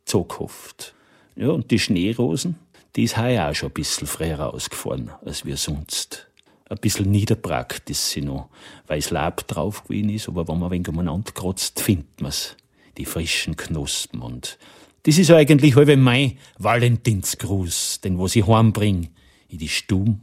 zugehofft. 0.05 0.93
Ja, 1.35 1.49
und 1.49 1.71
die 1.71 1.79
Schneerosen, 1.79 2.59
die 2.95 3.03
ist 3.05 3.17
heuer 3.17 3.49
auch 3.49 3.55
schon 3.55 3.69
ein 3.69 3.73
bisschen 3.73 4.05
früher 4.05 4.53
ausgefahren, 4.53 5.09
als 5.25 5.45
wir 5.45 5.57
sonst. 5.57 6.27
Ein 6.69 6.77
bisschen 6.77 7.09
niederbrackt 7.09 7.89
ist 7.89 8.11
sie 8.11 8.21
noch, 8.21 8.49
weil 8.85 8.99
es 8.99 9.09
Laub 9.09 9.47
drauf 9.47 9.83
gewesen 9.85 10.11
ist, 10.11 10.27
aber 10.27 10.47
wenn 10.47 10.59
man 10.59 10.67
ein 10.67 10.71
wenig 10.71 10.89
umeinander 10.89 11.31
kratzt, 11.31 11.81
findet 11.81 12.21
man's. 12.21 12.55
Die 12.97 13.05
frischen 13.05 13.55
Knospen 13.55 14.21
und 14.21 14.59
das 15.03 15.17
ist 15.17 15.31
eigentlich 15.31 15.75
halb 15.75 15.95
mein 15.97 16.37
Valentinsgruß, 16.57 18.01
den 18.01 18.19
was 18.19 18.35
ich 18.35 18.47
heimbring, 18.47 19.09
in 19.47 19.57
die 19.57 19.69
Stube, 19.69 20.19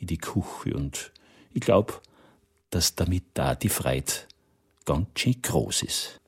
in 0.00 0.06
die 0.06 0.18
Küche 0.18 0.74
und 0.74 1.12
ich 1.52 1.60
glaub, 1.60 2.02
dass 2.70 2.94
damit 2.96 3.24
da 3.34 3.54
die 3.54 3.68
Freude 3.68 4.12
ganz 4.84 5.08
schön 5.16 5.40
groß 5.40 5.82
ist. 5.82 6.20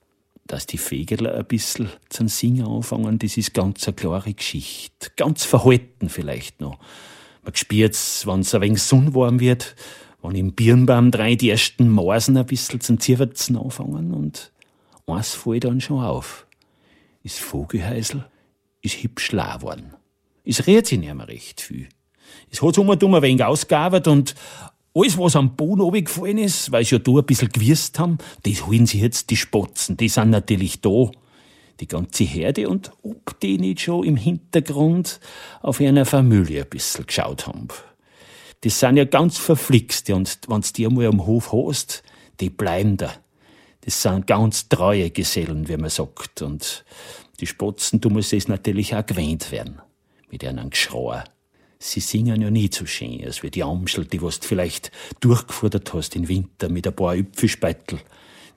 Dass 0.46 0.66
die 0.66 0.78
Fegerler 0.78 1.34
ein 1.34 1.44
bisschen 1.44 1.90
zum 2.08 2.28
Singen 2.28 2.66
anfangen, 2.66 3.18
das 3.18 3.36
ist 3.36 3.52
ganz 3.52 3.86
eine 3.88 3.96
klare 3.96 4.32
Geschichte. 4.32 5.10
Ganz 5.16 5.44
verhalten 5.44 6.08
vielleicht 6.08 6.60
noch. 6.60 6.78
Man 7.42 7.54
spürt's, 7.56 8.26
wenn's 8.26 8.54
ein 8.54 8.60
wenig 8.60 8.82
sonnenwarm 8.82 9.40
wird, 9.40 9.74
wenn 10.22 10.36
im 10.36 10.52
Birnbaum 10.52 11.10
drei 11.10 11.34
die 11.34 11.50
ersten 11.50 11.90
Morsen 11.90 12.36
ein 12.36 12.46
bisschen 12.46 12.80
zum 12.80 13.00
Zierwärzen 13.00 13.56
anfangen 13.56 14.14
und 14.14 14.52
eins 15.06 15.34
fällt 15.34 15.64
dann 15.64 15.80
schon 15.80 16.02
auf 16.02 16.45
ist 17.26 17.40
Vogelhäusl, 17.40 18.24
ist 18.82 19.02
hübsch 19.02 19.32
lau. 19.32 19.74
Es 20.44 20.66
rät 20.68 20.86
sich 20.86 21.00
nicht 21.00 21.12
mehr 21.12 21.26
recht 21.26 21.60
viel. 21.60 21.88
Es 22.50 22.62
hat 22.62 22.78
um 22.78 22.88
ein 22.90 23.22
wenig 23.22 23.42
ausgearbeitet 23.42 24.06
und 24.06 24.34
alles, 24.94 25.18
was 25.18 25.34
am 25.34 25.56
Boden 25.56 25.80
runtergefallen 25.82 26.38
ist, 26.38 26.70
weil 26.70 26.84
sie 26.84 26.94
ja 26.94 26.98
da 27.00 27.10
ein 27.10 27.26
bisschen 27.26 27.48
gewirst 27.48 27.98
haben, 27.98 28.18
das 28.44 28.66
holen 28.66 28.86
sie 28.86 29.00
jetzt 29.00 29.28
die 29.30 29.36
Spotzen. 29.36 29.96
Die 29.96 30.08
sind 30.08 30.30
natürlich 30.30 30.80
da. 30.80 31.10
Die 31.80 31.88
ganze 31.88 32.24
Herde 32.24 32.70
und 32.70 32.90
ob 33.02 33.38
die 33.40 33.58
nicht 33.58 33.82
schon 33.82 34.04
im 34.04 34.16
Hintergrund 34.16 35.20
auf 35.60 35.80
einer 35.80 36.06
Familie 36.06 36.62
ein 36.62 36.70
bisschen 36.70 37.06
geschaut 37.06 37.46
haben. 37.46 37.68
Das 38.62 38.80
sind 38.80 38.96
ja 38.96 39.04
ganz 39.04 39.36
verflixte 39.36 40.14
und 40.14 40.38
wenn's 40.48 40.72
die 40.72 40.86
einmal 40.86 41.06
am 41.06 41.26
Hof 41.26 41.52
hast, 41.52 42.02
die 42.40 42.48
bleiben 42.48 42.96
da. 42.96 43.12
Das 43.86 44.02
sind 44.02 44.26
ganz 44.26 44.68
treue 44.68 45.10
Gesellen, 45.10 45.68
wie 45.68 45.76
man 45.76 45.90
sagt. 45.90 46.42
Und 46.42 46.84
die 47.38 47.46
Spotzen, 47.46 48.00
du 48.00 48.10
musst 48.10 48.32
es 48.32 48.48
natürlich 48.48 48.96
auch 48.96 49.06
gewöhnt 49.06 49.52
werden. 49.52 49.80
Mit 50.28 50.44
einem 50.44 50.70
Geschrei. 50.70 51.22
Sie 51.78 52.00
singen 52.00 52.42
ja 52.42 52.50
nie 52.50 52.68
so 52.72 52.84
schön, 52.84 53.24
als 53.24 53.44
wie 53.44 53.50
die 53.50 53.62
Amschel, 53.62 54.04
die 54.04 54.20
was 54.20 54.40
du 54.40 54.48
vielleicht 54.48 54.90
durchgefordert 55.20 55.94
hast 55.94 56.16
im 56.16 56.26
Winter 56.26 56.68
mit 56.68 56.84
ein 56.88 56.96
paar 56.96 57.14
Üpfelspeitel, 57.14 58.00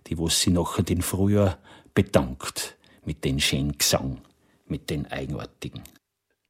die 0.07 0.17
was 0.17 0.41
sie 0.41 0.49
nachher 0.49 0.82
den 0.82 1.03
Frühjahr 1.03 1.59
bedankt 1.93 2.75
mit 3.05 3.23
den 3.23 3.39
schönen 3.39 3.77
Gesang, 3.77 4.21
mit 4.65 4.89
den 4.89 5.05
eigenartigen. 5.11 5.84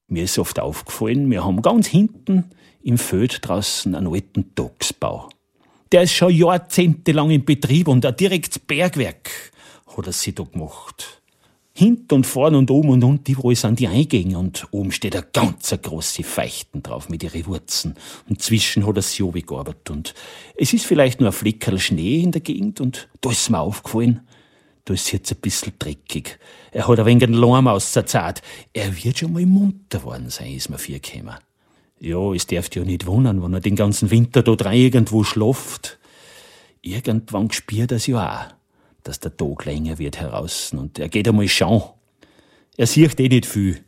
Mir 0.08 0.24
ist 0.24 0.40
oft 0.40 0.58
aufgefallen, 0.58 1.30
wir 1.30 1.44
haben 1.44 1.62
ganz 1.62 1.88
hinten 1.88 2.46
im 2.82 2.98
Feld 2.98 3.40
draußen 3.46 3.94
einen 3.94 4.08
alten 4.08 4.56
Dogsbau. 4.56 5.28
Der 5.92 6.04
ist 6.04 6.14
schon 6.14 6.34
jahrzehntelang 6.34 7.32
in 7.32 7.46
Betrieb 7.46 7.88
und 7.88 8.06
ein 8.06 8.16
direktes 8.16 8.60
Bergwerk 8.60 9.32
hat 9.88 10.06
er 10.06 10.14
sich 10.14 10.36
da 10.36 10.44
gemacht. 10.44 11.22
Hint 11.74 12.14
und 12.14 12.28
vorn 12.28 12.56
und 12.56 12.70
oben 12.70 12.90
und 12.90 13.04
unten, 13.04 13.38
wo 13.38 13.54
sind 13.54 13.80
die 13.80 13.88
Eingänge 13.88 14.38
und 14.38 14.68
oben 14.72 14.92
steht 14.92 15.16
eine 15.16 15.26
ganz 15.32 15.76
große 15.82 16.24
Feichten 16.24 16.84
drauf 16.84 17.10
mit 17.10 17.24
ihren 17.24 17.46
Wurzeln 17.48 17.96
und 18.28 18.42
zwischen 18.42 18.86
hat 18.86 18.98
er 18.98 19.02
sich 19.02 19.46
gearbeitet 19.46 19.90
und 19.90 20.14
es 20.58 20.74
ist 20.74 20.86
vielleicht 20.86 21.22
nur 21.22 21.30
ein 21.30 21.34
Fleckerl 21.34 21.80
Schnee 21.80 22.22
in 22.22 22.34
der 22.34 22.42
Gegend 22.42 22.82
und 22.82 23.08
da 23.22 23.32
ist 23.32 23.50
mir 23.50 23.60
aufgefallen, 23.60 24.28
da 24.86 24.94
ist 24.94 25.12
jetzt 25.12 25.32
ein 25.32 25.40
bisschen 25.40 25.74
dreckig. 25.80 26.38
Er 26.72 26.88
hat 26.88 27.00
ein 27.00 27.06
wenig 27.06 27.24
einen 27.24 27.34
Lärm 27.34 27.68
ausgerzahlt. 27.68 28.42
Er 28.74 29.04
wird 29.04 29.20
schon 29.20 29.34
mal 29.34 29.46
munter 29.46 30.04
worden 30.04 30.30
sein, 30.30 30.54
ist 30.54 30.70
mir 30.70 30.78
vorgekommen. 30.78 31.36
Ja, 32.00 32.34
es 32.34 32.48
darf 32.48 32.74
ja 32.74 32.84
nicht 32.84 33.06
wundern, 33.06 33.44
wenn 33.44 33.54
er 33.54 33.60
den 33.60 33.76
ganzen 33.76 34.10
Winter 34.10 34.42
da 34.42 34.56
drei 34.56 34.78
irgendwo 34.78 35.24
schlaft. 35.24 36.00
Irgendwann 36.82 37.52
spürt 37.52 37.92
er 37.92 37.98
es 37.98 38.08
ja 38.08 38.48
auch, 38.50 38.56
dass 39.04 39.20
der 39.20 39.36
Tag 39.36 39.66
länger 39.66 39.98
wird 39.98 40.18
heraus 40.20 40.72
und 40.72 40.98
er 40.98 41.10
geht 41.10 41.28
einmal 41.28 41.50
schauen. 41.50 41.84
Er 42.78 42.88
sieht 42.88 43.20
eh 43.20 43.28
nicht 43.28 43.46
viel, 43.46 43.84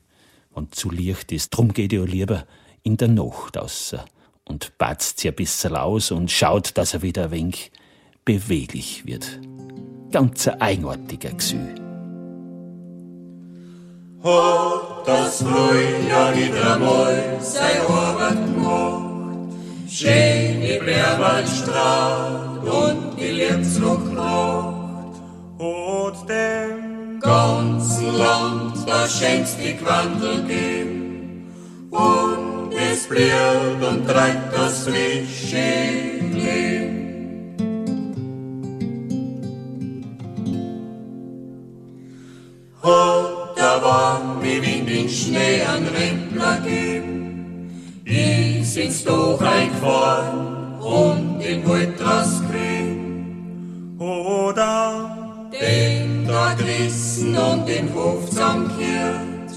wenn 0.54 0.70
zu 0.72 0.90
Licht 0.92 1.32
ist. 1.32 1.52
Drum 1.52 1.74
geht 1.74 1.94
er 1.94 2.06
lieber 2.06 2.46
in 2.84 2.98
der 2.98 3.08
Nacht 3.08 3.58
aus 3.58 3.96
und 4.44 4.78
batzt 4.78 5.22
sich 5.22 5.32
ein 5.32 5.36
bisschen 5.36 5.78
aus 5.78 6.12
und 6.12 6.30
schaut, 6.30 6.78
dass 6.78 6.94
er 6.94 7.02
wieder 7.02 7.26
ein 7.26 7.32
wenig 7.32 7.72
beweglich 8.26 9.06
wird. 9.06 9.40
Ganz 10.12 10.50
ein 10.50 10.60
eigenartiger 10.60 11.32
Gefühl 11.32 11.91
hat 14.24 15.08
das 15.08 15.42
Frühjahr 15.42 16.32
nicht 16.32 16.54
einmal 16.54 17.38
sein 17.42 17.82
Arbeit 17.88 18.46
gemacht. 18.46 19.12
schöne 19.88 20.80
Bärwaldstraat 20.86 22.64
und 22.64 23.18
die 23.20 23.32
Lebensruchtracht. 23.32 25.16
Und 25.58 26.30
dem 26.30 27.20
ganzen 27.20 28.18
Land 28.18 28.74
das 28.88 29.20
schönste 29.20 29.74
Quandel 29.76 30.44
geben. 30.44 31.48
Und 31.92 32.72
es 32.74 33.08
blieb 33.08 33.82
und 33.82 34.08
treibt 34.08 34.56
das 34.56 34.84
frische 34.84 35.58
Leben. 36.34 36.98
Und 42.82 43.31
mir 44.42 44.62
Wind 44.62 44.90
in 44.90 45.10
Schnee 45.10 45.62
an 45.62 45.88
Rempler 45.88 46.58
geben. 46.62 48.02
Ich 48.06 48.70
sind's 48.70 49.04
doch 49.04 49.42
eingefahren 49.42 50.80
und 50.80 51.40
den 51.40 51.68
Wald 51.68 52.00
draus 52.00 52.42
kriegen. 52.50 53.98
oder 54.00 55.18
Den 55.52 56.28
da 56.28 56.54
gerissen 56.54 57.36
und 57.38 57.68
den 57.68 57.94
Hof 57.94 58.30
zusammengekehrt. 58.30 59.52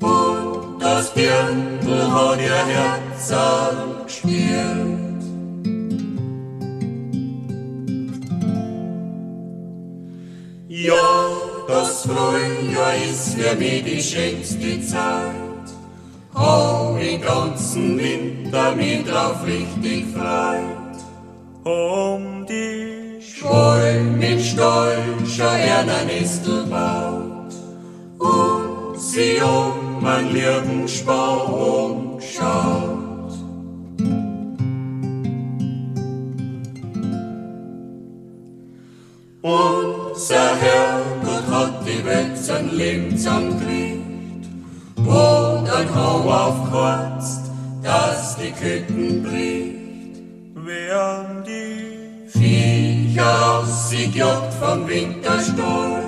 Und 0.00 0.80
das 0.80 1.12
Dirndl 1.14 2.10
hat 2.10 2.40
ihr 2.40 2.66
Herz 2.66 3.32
angespürt. 3.32 5.05
Das 11.68 12.02
Frühjahr 12.02 12.94
ist 13.10 13.34
für 13.34 13.56
mich 13.56 13.84
die 13.84 14.02
schönste 14.02 14.80
Zeit. 14.86 15.34
Hau 16.34 16.96
den 16.98 17.20
ganzen 17.20 17.98
Winter 17.98 18.74
mich 18.74 19.04
drauf 19.04 19.44
richtig 19.46 20.06
freut. 20.14 20.76
um 21.64 22.46
die 22.46 23.06
Voll 23.40 24.00
mit 24.18 24.40
Stolz 24.40 25.34
schon 25.36 25.46
einer 25.46 26.04
Nistel 26.04 26.64
baut 26.66 27.52
und 28.18 29.00
sie 29.00 29.40
um 29.42 30.02
mein 30.02 30.32
lieben 30.32 30.88
Spaum 30.88 32.18
schaut. 32.20 33.32
Unser 39.42 40.50
hat 40.60 40.95
sein 42.46 42.76
Leben 42.76 43.10
zusammengekriegt 43.16 44.46
und 44.98 45.68
ein 45.68 45.94
Hau 45.94 46.30
aufkreuzt, 46.30 47.50
dass 47.82 48.36
die 48.36 48.52
Küken 48.52 49.22
bricht. 49.24 50.64
werden 50.64 51.42
die 51.44 52.28
Viecher 52.28 53.58
ausgejagt 53.58 54.54
vom 54.54 54.86
Winterstall. 54.86 56.04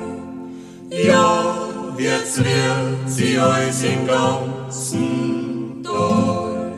Ja, 0.91 1.57
jetzt 1.99 2.39
wird 2.39 3.09
sie 3.09 3.39
euch 3.41 3.93
im 3.93 4.07
ganzen 4.07 5.83
Tal. 5.83 6.73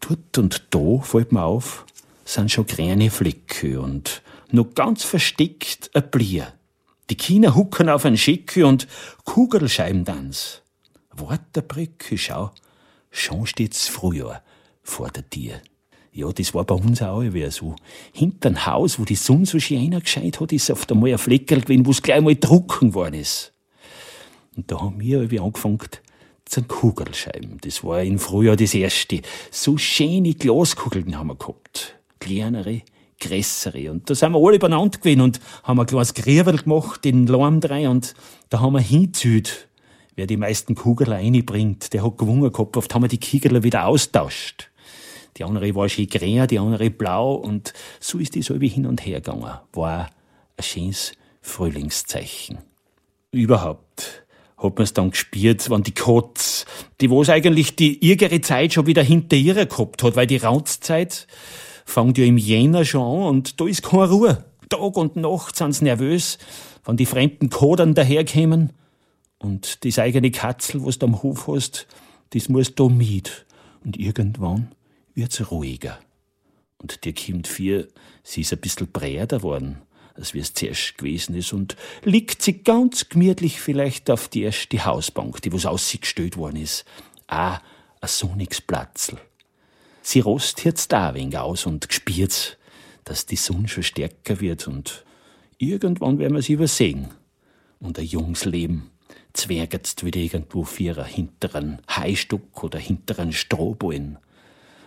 Dort 0.00 0.38
und 0.38 0.62
da 0.70 1.02
fällt 1.02 1.32
mir 1.32 1.42
auf, 1.42 1.84
sind 2.24 2.52
schon 2.52 2.66
kleine 2.66 3.10
Flecke 3.10 3.80
und 3.80 4.22
noch 4.52 4.72
ganz 4.72 5.02
versteckt 5.02 5.90
ein 5.94 6.08
Blier. 6.12 6.52
Die 7.10 7.16
Kinder 7.16 7.56
hucken 7.56 7.88
auf 7.88 8.04
ein 8.04 8.16
Schicke 8.16 8.64
und 8.64 8.86
Kugelscheibentanz. 9.24 10.62
Warterbrücke, 11.10 12.16
schau, 12.16 12.52
schon 13.10 13.46
steht's 13.46 13.88
Frühjahr 13.88 14.42
vor 14.84 15.10
der 15.10 15.28
Tür. 15.28 15.60
Ja, 16.12 16.32
das 16.32 16.54
war 16.54 16.64
bei 16.64 16.76
uns 16.76 17.02
auch 17.02 17.22
wieder 17.22 17.50
so. 17.50 17.74
Hinterm 18.12 18.64
Haus, 18.64 19.00
wo 19.00 19.04
die 19.04 19.16
Sonne 19.16 19.46
so 19.46 19.58
schön 19.58 19.90
gescheit 19.90 20.40
hat, 20.40 20.52
ist 20.52 20.70
oft 20.70 20.90
einmal 20.92 21.10
ein 21.10 21.18
Fleckerl 21.18 21.60
gewesen, 21.62 21.86
wo's 21.86 22.02
gleich 22.02 22.20
mal 22.20 22.36
drucken 22.36 22.94
worden 22.94 23.14
ist. 23.14 23.52
Und 24.56 24.70
da 24.70 24.80
haben 24.80 25.00
wir 25.00 25.18
irgendwie 25.18 25.40
angefangen 25.40 25.80
zu 26.44 26.62
Kugelscheiben. 26.62 27.58
Das 27.60 27.82
war 27.82 28.02
im 28.02 28.20
Frühjahr 28.20 28.56
das 28.56 28.74
erste. 28.74 29.22
So 29.50 29.78
schöne 29.78 30.34
Glaskugeln 30.34 31.16
haben 31.16 31.28
wir 31.28 31.36
gehabt. 31.36 31.96
Kleinere, 32.20 32.82
größere. 33.20 33.90
Und 33.90 34.08
da 34.10 34.14
sind 34.14 34.32
wir 34.32 34.46
alle 34.46 34.58
beieinander 34.58 34.98
gewesen 34.98 35.20
und 35.20 35.40
haben 35.62 35.78
ein 35.78 35.86
kleines 35.86 36.14
Grieberl 36.14 36.58
gemacht, 36.58 37.04
den 37.04 37.26
Lamm 37.26 37.60
rein 37.60 37.88
und 37.88 38.14
da 38.48 38.60
haben 38.60 38.72
wir 38.72 38.80
hingezüht. 38.80 39.68
Wer 40.16 40.26
die 40.26 40.36
meisten 40.36 40.74
Kugeln 40.74 41.12
reinbringt, 41.12 41.92
der 41.92 42.04
hat 42.04 42.18
gewonnen 42.18 42.50
gehabt. 42.50 42.76
Oft 42.76 42.94
haben 42.94 43.02
wir 43.02 43.08
die 43.08 43.20
Kugeln 43.20 43.62
wieder 43.62 43.86
austauscht. 43.86 44.70
Die 45.36 45.44
andere 45.44 45.74
war 45.74 45.88
schön 45.88 46.08
grün, 46.08 46.46
die 46.48 46.58
andere 46.58 46.90
blau 46.90 47.34
und 47.34 47.72
so 48.00 48.18
ist 48.18 48.34
die 48.34 48.42
so 48.42 48.60
wie 48.60 48.68
hin 48.68 48.86
und 48.86 49.06
her 49.06 49.20
gegangen. 49.20 49.54
War 49.72 50.10
ein 50.56 50.62
schönes 50.62 51.12
Frühlingszeichen. 51.40 52.58
Überhaupt 53.30 54.24
hat 54.58 54.78
man's 54.78 54.92
dann 54.92 55.10
gespürt, 55.10 55.70
wenn 55.70 55.82
die 55.82 55.94
Katz, 55.94 56.66
die 57.00 57.10
wo's 57.10 57.30
eigentlich 57.30 57.76
die 57.76 57.96
ihre 57.98 58.40
Zeit 58.40 58.74
schon 58.74 58.86
wieder 58.86 59.02
hinter 59.02 59.36
ihr 59.36 59.66
gehabt 59.66 60.02
hat, 60.02 60.16
weil 60.16 60.26
die 60.26 60.36
Raunzzeit 60.36 61.26
fängt 61.90 62.18
ja 62.18 62.24
im 62.24 62.38
Jänner 62.38 62.84
schon 62.84 63.02
an 63.02 63.28
und 63.28 63.60
da 63.60 63.66
ist 63.66 63.82
keine 63.82 64.08
Ruhe. 64.08 64.44
Tag 64.68 64.96
und 64.96 65.16
Nacht 65.16 65.56
sind's 65.56 65.82
nervös, 65.82 66.38
wenn 66.84 66.96
die 66.96 67.06
fremden 67.06 67.50
Kodern 67.50 67.94
daherkämen 67.94 68.72
und 69.38 69.84
das 69.84 69.98
eigene 69.98 70.30
Katzel, 70.30 70.84
was 70.84 70.98
du 70.98 71.06
am 71.06 71.22
Hof 71.22 71.48
hast, 71.48 71.86
das 72.30 72.48
muss 72.48 72.74
da 72.74 72.88
mit. 72.88 73.46
Und 73.84 73.98
irgendwann 73.98 74.72
wird's 75.14 75.50
ruhiger. 75.50 75.98
Und 76.78 77.04
dir 77.04 77.14
kommt 77.14 77.48
vier, 77.48 77.88
sie 78.22 78.42
ist 78.42 78.52
ein 78.52 78.60
bisschen 78.60 78.90
bräder 78.92 79.42
worden, 79.42 79.82
als 80.14 80.32
wie 80.32 80.38
es 80.38 80.54
zuerst 80.54 80.96
gewesen 80.98 81.34
ist, 81.34 81.52
und 81.52 81.76
liegt 82.04 82.42
sie 82.42 82.62
ganz 82.62 83.08
gemütlich 83.08 83.60
vielleicht 83.60 84.10
auf 84.10 84.28
die 84.28 84.42
erste 84.42 84.84
Hausbank, 84.84 85.42
die 85.42 85.52
was 85.52 85.66
ausgestellt 85.66 86.36
worden 86.36 86.56
ist. 86.56 86.84
Ah, 87.26 87.58
ein 88.00 88.08
sonniges 88.08 88.60
Platzl. 88.60 89.18
Sie 90.10 90.18
rost 90.18 90.64
jetzt 90.64 90.90
da 90.90 91.10
ein 91.10 91.14
wenig 91.14 91.38
aus 91.38 91.66
und 91.66 91.88
gespürt, 91.88 92.58
dass 93.04 93.26
die 93.26 93.36
Sonne 93.36 93.68
schon 93.68 93.84
stärker 93.84 94.40
wird 94.40 94.66
und 94.66 95.04
irgendwann 95.56 96.18
werden 96.18 96.34
wir 96.34 96.42
sie 96.42 96.54
übersehen. 96.54 97.10
Und 97.78 97.96
ein 97.96 98.06
junges 98.06 98.44
Leben 98.44 98.90
zwergetzt 99.34 100.04
wieder 100.04 100.18
irgendwo 100.18 100.64
für 100.64 100.82
ihrer 100.82 101.04
hinteren 101.04 101.80
Heistock 101.88 102.64
oder 102.64 102.80
hinteren 102.80 103.32
Strohballen 103.32 104.18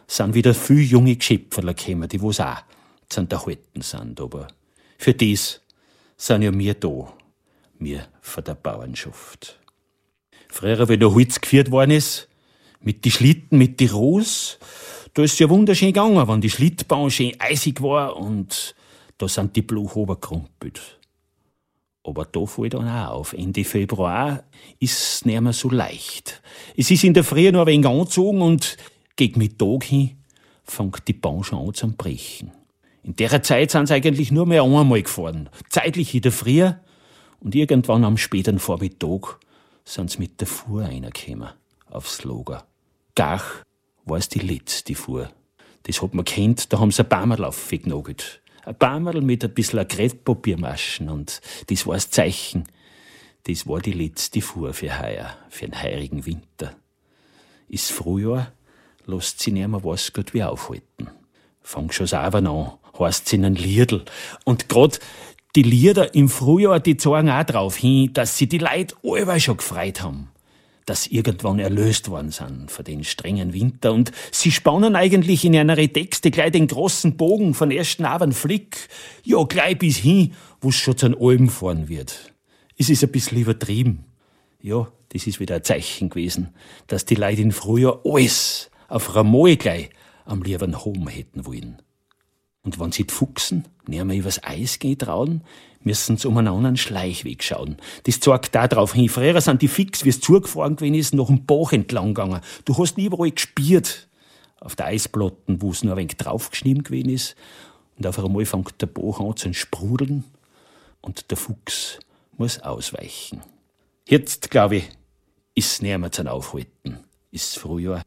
sind 0.07 0.33
wieder 0.33 0.53
viel 0.53 0.83
junge 0.83 1.15
Geschöpferler 1.15 1.73
gekommen, 1.73 2.09
die 2.09 2.21
wo's 2.21 2.41
auch 2.41 2.61
zu 3.07 3.21
unterhalten 3.21 3.81
sind. 3.81 4.19
Aber 4.19 4.49
für 4.97 5.13
das 5.13 5.61
sind 6.17 6.41
ja 6.41 6.53
wir 6.53 6.73
da, 6.73 7.13
wir 7.79 8.09
von 8.19 8.43
der 8.43 8.55
Bauernschaft. 8.55 9.57
Früher, 10.49 10.89
wenn 10.89 10.99
der 10.99 11.13
Holz 11.13 11.39
geführt 11.39 11.71
worden 11.71 11.91
ist, 11.91 12.27
mit 12.81 13.05
die 13.05 13.11
Schlitten, 13.11 13.57
mit 13.57 13.79
die 13.79 13.85
Ros, 13.85 14.59
da 15.13 15.23
ist 15.23 15.39
ja 15.39 15.49
wunderschön 15.49 15.89
gegangen, 15.89 16.27
wenn 16.27 16.41
die 16.41 16.49
Schlittbahn 16.49 17.11
schön 17.11 17.33
eisig 17.39 17.81
war 17.81 18.17
und 18.17 18.75
da 19.17 19.27
sind 19.27 19.55
die 19.55 19.61
Bluch 19.61 19.95
runtergerumpelt. 19.95 20.99
Aber 22.03 22.25
da 22.25 22.45
fällt 22.45 22.73
dann 22.73 22.87
auch 22.87 23.11
auf. 23.11 23.33
Ende 23.33 23.63
Februar 23.63 24.43
ist's 24.79 25.23
nicht 25.23 25.39
mehr 25.39 25.53
so 25.53 25.69
leicht. 25.69 26.41
Es 26.75 26.91
ist 26.91 27.03
in 27.03 27.13
der 27.13 27.23
Früh 27.23 27.51
noch 27.51 27.61
ein 27.61 27.67
wenig 27.67 27.87
angezogen 27.87 28.41
und 28.41 28.77
gegen 29.15 29.39
Mittag 29.39 29.85
hin 29.85 30.17
fängt 30.63 31.07
die 31.07 31.13
Bahn 31.13 31.43
schon 31.43 31.59
an 31.59 31.73
zu 31.73 31.91
brechen. 31.91 32.51
In 33.03 33.15
der 33.15 33.43
Zeit 33.43 33.71
sind 33.71 33.87
sie 33.87 33.93
eigentlich 33.93 34.31
nur 34.31 34.45
mehr 34.45 34.63
einmal 34.63 35.01
gefahren. 35.01 35.49
Zeitlich 35.69 36.15
in 36.15 36.21
der 36.21 36.31
Früh 36.31 36.69
und 37.39 37.55
irgendwann 37.55 38.03
am 38.03 38.17
späten 38.17 38.59
Vormittag 38.59 39.39
sind 39.85 40.09
sie 40.09 40.19
mit 40.19 40.41
der 40.41 40.47
Fuhr 40.47 40.83
reingekommen 40.83 41.49
aufs 41.89 42.23
Lager. 42.23 42.65
Gach 43.15 43.63
war 44.05 44.17
es 44.17 44.29
die 44.29 44.39
letzte 44.39 44.95
Fuhr. 44.95 45.31
Das 45.83 46.01
hat 46.01 46.13
man 46.13 46.25
kennt, 46.25 46.71
da 46.71 46.79
haben 46.79 46.91
sie 46.91 47.03
ein 47.03 47.09
Bäumerl 47.09 47.45
aufgenagelt. 47.45 48.41
Ein 48.65 48.75
Bäumerl 48.75 49.21
mit 49.21 49.43
ein 49.43 49.53
bisschen 49.53 49.79
Akrilatpapiermaschen 49.79 51.09
und 51.09 51.41
das 51.67 51.85
war 51.85 51.95
das 51.95 52.09
Zeichen. 52.09 52.63
Das 53.43 53.67
war 53.67 53.81
die 53.81 53.91
letzte 53.91 54.41
Fuhr 54.41 54.73
für 54.73 55.01
heuer, 55.01 55.35
für 55.49 55.65
den 55.65 55.81
heurigen 55.81 56.25
Winter. 56.25 56.75
Ist 57.67 57.91
Frühjahr, 57.91 58.53
lässt 59.05 59.41
sie 59.41 59.51
nicht 59.51 59.67
mehr 59.67 59.83
was 59.83 60.13
gut 60.13 60.33
wie 60.33 60.43
aufhalten. 60.43 61.09
Fang 61.61 61.91
schon 61.91 62.07
selber 62.07 62.37
an, 62.37 62.71
heißt 62.97 63.27
sie 63.27 63.37
einen 63.37 63.55
Liedl. 63.55 64.05
Und 64.45 64.69
grad 64.69 64.99
die 65.55 65.63
Lieder 65.63 66.15
im 66.15 66.29
Frühjahr, 66.29 66.79
die 66.79 66.97
zeigen 66.97 67.29
auch 67.29 67.43
darauf 67.43 67.77
hin, 67.77 68.11
dass 68.13 68.37
sie 68.37 68.47
die 68.47 68.57
Leute 68.57 68.95
allweil 69.03 69.39
schon 69.39 69.57
gefreut 69.57 70.01
haben. 70.01 70.29
Sie 70.91 71.15
irgendwann 71.15 71.59
erlöst 71.59 72.09
worden 72.09 72.31
sind 72.31 72.69
von 72.69 72.85
den 72.85 73.03
strengen 73.03 73.53
Winter. 73.53 73.93
Und 73.93 74.11
sie 74.31 74.51
spannen 74.51 74.95
eigentlich 74.95 75.45
in 75.45 75.55
einer 75.55 75.75
Texte 75.75 76.31
gleich 76.31 76.51
den 76.51 76.67
großen 76.67 77.15
Bogen 77.17 77.53
von 77.53 77.71
ersten 77.71 78.05
Abend 78.05 78.35
Flick, 78.35 78.89
ja, 79.23 79.43
gleich 79.43 79.77
bis 79.77 79.97
hin, 79.97 80.33
wo's 80.61 80.75
schon 80.75 80.97
zu 80.97 81.09
den 81.09 81.17
Alben 81.19 81.49
fahren 81.49 81.89
wird. 81.89 82.33
Es 82.77 82.89
ist 82.89 83.03
ein 83.03 83.11
bisschen 83.11 83.39
übertrieben. 83.39 84.05
Ja, 84.61 84.91
das 85.09 85.27
ist 85.27 85.39
wieder 85.39 85.55
ein 85.55 85.63
Zeichen 85.63 86.09
gewesen, 86.09 86.53
dass 86.87 87.05
die 87.05 87.15
Leute 87.15 87.41
im 87.41 87.51
Frühjahr 87.51 88.01
alles 88.05 88.71
auf 88.87 89.15
einmal 89.15 89.55
gleich 89.57 89.89
am 90.25 90.41
lieben 90.41 90.83
Home 90.83 91.11
hätten 91.11 91.45
wollen. 91.45 91.81
Und 92.63 92.79
wenn 92.79 92.91
sie 92.91 93.05
Fuchsen 93.09 93.65
näher 93.87 94.05
mal 94.05 94.15
übers 94.15 94.43
Eis 94.43 94.79
gehen 94.79 94.97
trauen, 94.97 95.41
müssen 95.81 96.17
sie 96.17 96.27
um 96.27 96.37
einen 96.37 96.47
anderen 96.47 96.77
Schleichweg 96.77 97.43
schauen. 97.43 97.77
Das 98.03 98.19
zeigt 98.19 98.55
da 98.55 98.67
drauf 98.67 98.93
hin. 98.93 99.09
Früher 99.09 99.39
sind 99.41 99.61
die 99.61 99.67
fix, 99.67 100.05
wie 100.05 100.09
es 100.09 100.21
zugefahren 100.21 100.77
gewesen 100.77 100.95
ist, 100.95 101.13
noch 101.13 101.29
im 101.29 101.45
Bach 101.45 101.73
entlang 101.73 102.13
gegangen. 102.13 102.39
Du 102.65 102.77
hast 102.77 102.97
nie 102.97 103.05
überall 103.05 103.31
gespielt. 103.31 104.07
Auf 104.61 104.77
der 104.77 104.85
Eisplatten, 104.85 105.61
wo 105.61 105.71
es 105.71 105.83
nur 105.83 105.93
ein 105.93 105.97
wenig 105.97 106.15
draufgeschnitten 106.15 106.83
gewesen 106.83 107.09
ist. 107.09 107.35
Und 107.97 108.07
auf 108.07 108.17
einmal 108.17 108.45
fängt 108.45 108.81
der 108.81 108.87
Bach 108.87 109.19
an 109.19 109.35
zu 109.35 109.53
sprudeln 109.53 110.23
und 111.01 111.29
der 111.29 111.37
Fuchs 111.37 111.99
muss 112.37 112.59
ausweichen. 112.59 113.41
Jetzt, 114.07 114.49
glaube 114.49 114.77
ich, 114.77 114.89
ist 115.53 115.81
näher 115.81 115.97
mehr 115.97 116.11
zum 116.11 116.27
Aufhalten. 116.27 116.99
Ist 117.29 117.59
Frühjahr. 117.59 118.03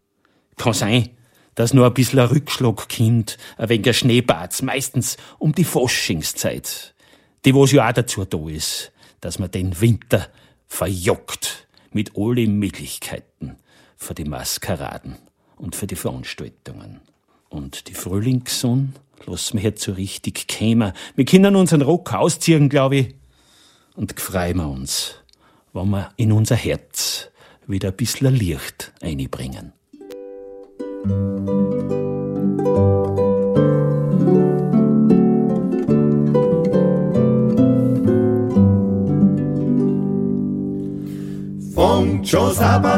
Kann 0.57 0.73
sein, 0.73 1.11
dass 1.57 1.75
nur 1.75 1.87
ein 1.87 1.95
bisschen 1.95 2.21
ein 2.21 2.29
Rückschlag 2.29 2.89
kommt, 2.89 3.39
ein 3.57 3.69
wenig 3.69 3.89
ein 3.89 3.95
Schneebatz, 3.95 4.63
meistens 4.63 5.17
um 5.39 5.53
die 5.53 5.65
Faschingszeit. 5.65 6.95
Die, 7.45 7.55
was 7.55 7.73
ja 7.73 7.89
auch 7.89 7.93
dazu 7.93 8.25
da 8.25 8.49
ist, 8.49 8.93
dass 9.21 9.41
man 9.41 9.51
den 9.51 9.81
Winter 9.81 10.29
verjockt 10.69 11.67
mit 11.91 12.17
allen 12.17 12.59
Möglichkeiten 12.59 13.57
für 13.97 14.15
die 14.15 14.25
Maskeraden 14.25 15.17
und 15.57 15.75
für 15.75 15.87
die 15.87 15.97
Veranstaltungen. 15.97 17.01
Und 17.49 17.89
die 17.89 17.95
Frühlingssonne 17.95 18.93
lassen 19.25 19.57
wir 19.57 19.65
jetzt 19.65 19.83
so 19.83 19.93
richtig 19.93 20.47
kämen. 20.49 20.93
Wir 21.15 21.25
können 21.25 21.57
unseren 21.57 21.83
Rock 21.83 22.13
ausziehen, 22.13 22.69
glaube 22.69 22.97
ich, 22.97 23.15
und 23.95 24.21
freuen 24.21 24.59
wir 24.59 24.69
uns, 24.69 25.15
wenn 25.73 25.89
wir 25.89 26.13
in 26.17 26.33
unser 26.33 26.57
Herz 26.57 27.31
wieder 27.67 27.89
ein 27.89 27.97
bisschen 27.97 28.35
Licht 28.35 28.93
einbringen. 29.01 29.73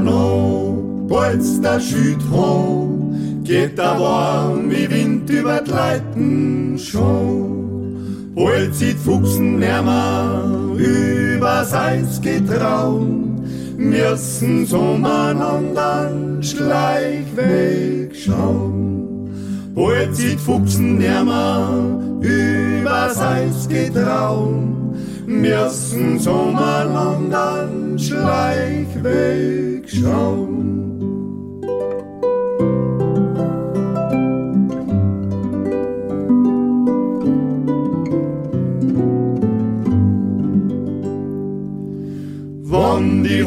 Noch, 0.00 0.76
bald 1.09 1.42
der 1.64 1.80
Schütron, 1.80 3.42
geht 3.42 3.76
der 3.76 3.98
warm 3.98 4.70
wie 4.70 4.88
Wind 4.88 5.28
über 5.28 5.61
die 5.61 5.70
Leiten 5.70 6.78
schon. 6.78 8.32
Bald 8.36 8.74
sieht 8.76 8.96
Fuchsen 8.96 9.59
nimmer 9.59 10.76
übers 10.76 11.74
Eis 11.74 12.20
getraut, 12.20 13.38
müssen 13.78 14.66
zum 14.66 15.04
anderen 15.04 16.42
Schleichweg 16.42 18.14
schauen. 18.14 19.30
Bald 19.74 20.14
sieht 20.16 20.40
Fuchsen 20.40 20.98
nimmer 20.98 22.00
übers 22.20 23.18
Eis 23.18 23.68
getraut, 23.68 24.52
müssen 25.26 26.18
zum 26.18 26.56
anderen 26.56 27.96
Schleichweg 27.96 29.88
schauen. 29.88 30.88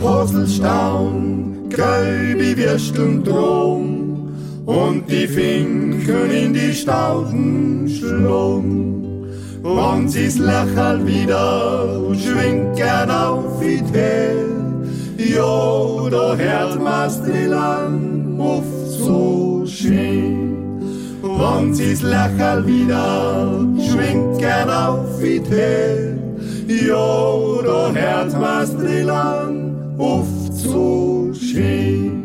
Wann 0.02 0.28
die 0.28 0.38
Rosel 0.38 0.47
staun, 0.47 1.70
gelbe 1.70 2.58
Würsteln 2.58 3.24
drum 3.24 4.32
und 4.66 5.10
die 5.10 5.28
Finken 5.28 6.32
in 6.32 6.54
die 6.54 6.74
Stauden 6.74 7.88
schlung. 7.88 9.28
Wann 9.62 10.10
sie's 10.10 10.39
lächelt 10.39 11.06
wieder, 11.06 11.86
schwingt 12.16 12.76
gern 12.76 13.12
auf 13.12 13.62
wie 13.62 13.78
Tee, 13.78 15.34
ja, 15.36 16.10
da 16.10 16.36
hört 16.36 16.84
man's 16.84 17.22
Trillan 17.22 18.39
oft 18.39 18.88
so 18.88 19.64
schön. 19.68 20.80
Wann 21.22 21.74
sie's 21.76 22.02
lächelt 22.02 22.66
wieder, 22.66 23.66
schwingt 23.78 24.39
gern 24.39 24.70
auf 24.70 25.22
wie 25.22 25.39
Tee, 25.39 26.16
ja, 26.88 27.62
da 27.64 27.91
hört 27.93 28.39
man's 28.39 28.76
Trillan 28.76 29.41
oft 29.45 29.51
so 30.72 31.32
schön. 31.34 32.24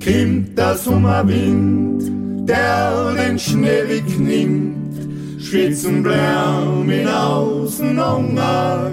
Kimmt 0.00 0.58
der 0.58 0.74
Sommerwind, 0.76 2.02
der 2.48 3.14
den 3.14 3.38
Schnee 3.38 3.82
wegnimmt, 3.88 4.94
schwitzen 5.40 6.02
Bläum 6.02 6.90
in 6.90 7.08
außen 7.08 7.98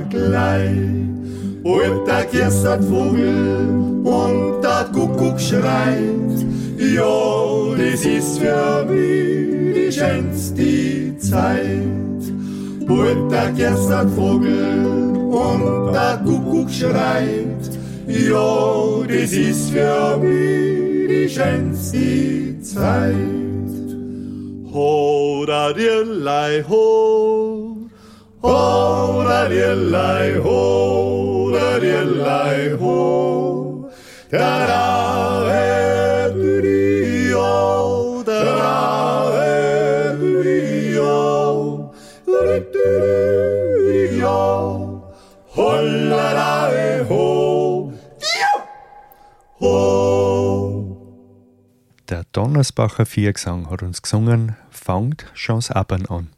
gleich. 0.09 0.99
Und 1.63 2.07
der 2.07 2.25
gestert 2.31 2.83
Vogel 2.85 3.69
und 4.03 4.61
der 4.63 4.85
Kuckuck 4.93 5.39
schreit, 5.39 6.45
ja, 6.79 7.75
das 7.77 8.05
ist 8.05 8.39
für 8.39 8.85
mich 8.85 9.73
die 9.75 9.91
schönste 9.91 11.17
Zeit. 11.17 12.23
Und 12.87 13.29
der 13.29 13.51
gestert 13.51 14.09
Vogel 14.11 14.85
und 15.29 15.93
der 15.93 16.19
Kuckuck 16.25 16.69
schreit, 16.71 17.63
ja, 18.07 19.05
das 19.07 19.31
ist 19.31 19.69
für 19.71 20.17
mich 20.17 21.07
die 21.09 21.29
schönste 21.29 22.61
Zeit. 22.61 23.15
Ho, 24.73 25.45
da 25.45 25.73
dirlei, 25.73 26.63
ho, 26.69 27.77
ho, 28.41 29.23
da 29.27 29.47
dirlei, 29.47 30.39
ho, 30.43 31.51
da 31.51 31.79
dirlei, 31.79 32.77
ho, 32.79 33.89
da 34.31 34.67
da, 34.67 34.98
da, 46.39 46.71
eh, 46.73 47.05
ho, 47.07 47.93
ho. 49.59 50.97
Der 52.09 52.23
Donnersbacher 52.31 53.05
Viergesang 53.05 53.69
hat 53.69 53.83
uns 53.83 54.01
gesungen, 54.01 54.55
fangt 54.69 55.25
schon's 55.33 55.71
Abern 55.71 56.05
an. 56.07 56.29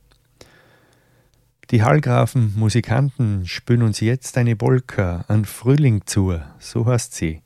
Die 1.71 1.83
Hallgrafen 1.83 2.53
Musikanten 2.57 3.47
spielen 3.47 3.83
uns 3.83 4.01
jetzt 4.01 4.37
eine 4.37 4.57
Polka 4.57 5.23
an 5.29 5.45
Frühling 5.45 6.01
zu, 6.05 6.37
so 6.59 6.85
heißt 6.85 7.15
sie. 7.15 7.41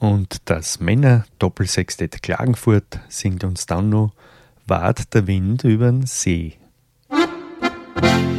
Und 0.00 0.50
das 0.50 0.80
Männer 0.80 1.24
Doppelsextett 1.38 2.24
Klagenfurt 2.24 2.98
singt 3.08 3.44
uns 3.44 3.66
dann 3.66 3.88
noch 3.90 4.12
Wart 4.66 5.14
der 5.14 5.28
Wind 5.28 5.62
übern 5.62 6.06
See. 6.06 6.58
Thank 7.94 8.26
you. 8.26 8.31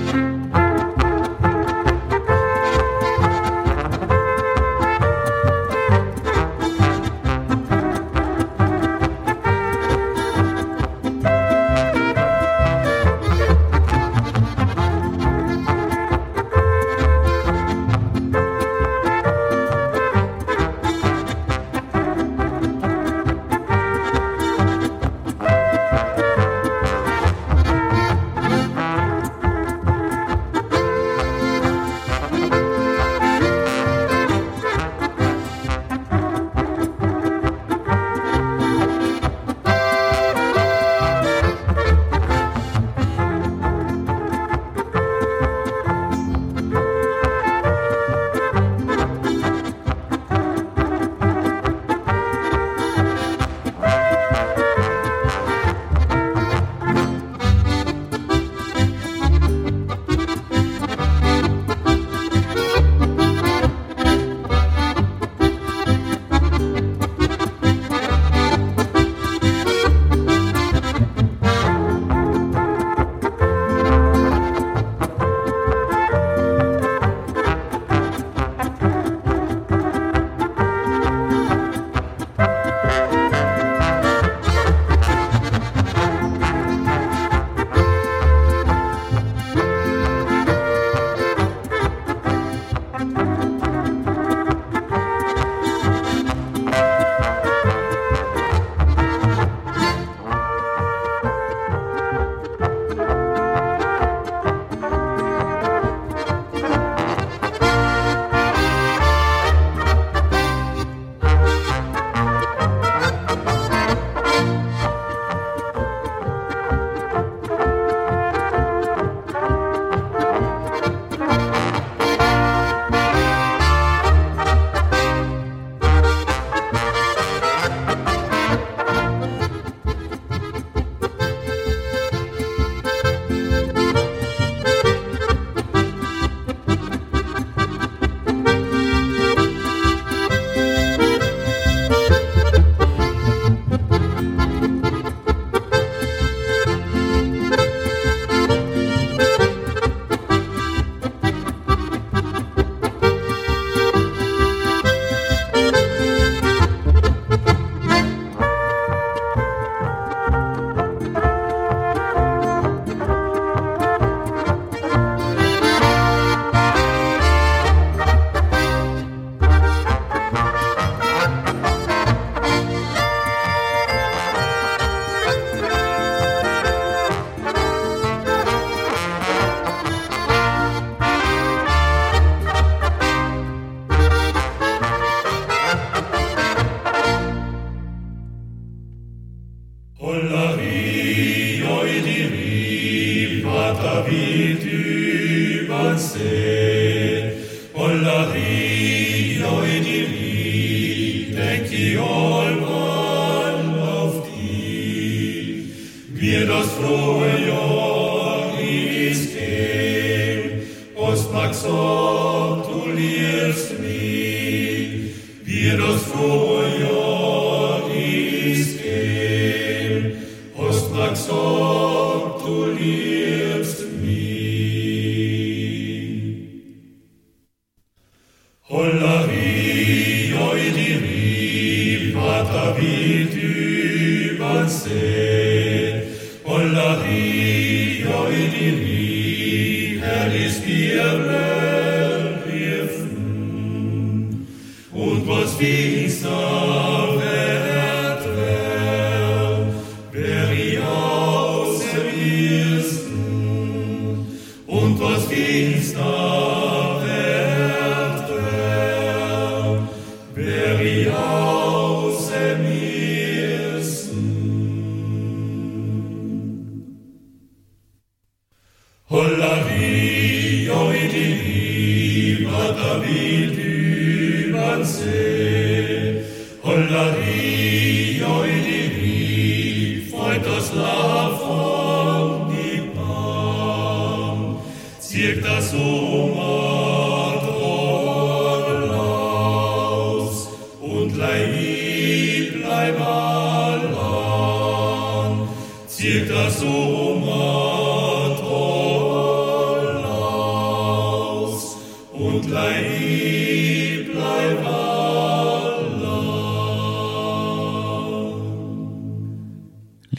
soul. 211.63 211.92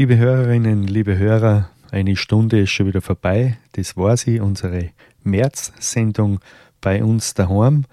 Liebe 0.04 0.18
Hörerinnen, 0.18 0.86
liebe 0.86 1.16
Hörer, 1.16 1.70
eine 1.90 2.14
Stunde 2.16 2.60
ist 2.60 2.72
schon 2.72 2.88
wieder 2.88 3.00
vorbei. 3.00 3.56
Das 3.72 3.96
war 3.96 4.18
sie, 4.18 4.38
unsere 4.38 4.90
März-Sendung 5.22 6.40
bei 6.82 7.02
uns 7.02 7.32
daheim. 7.32 7.86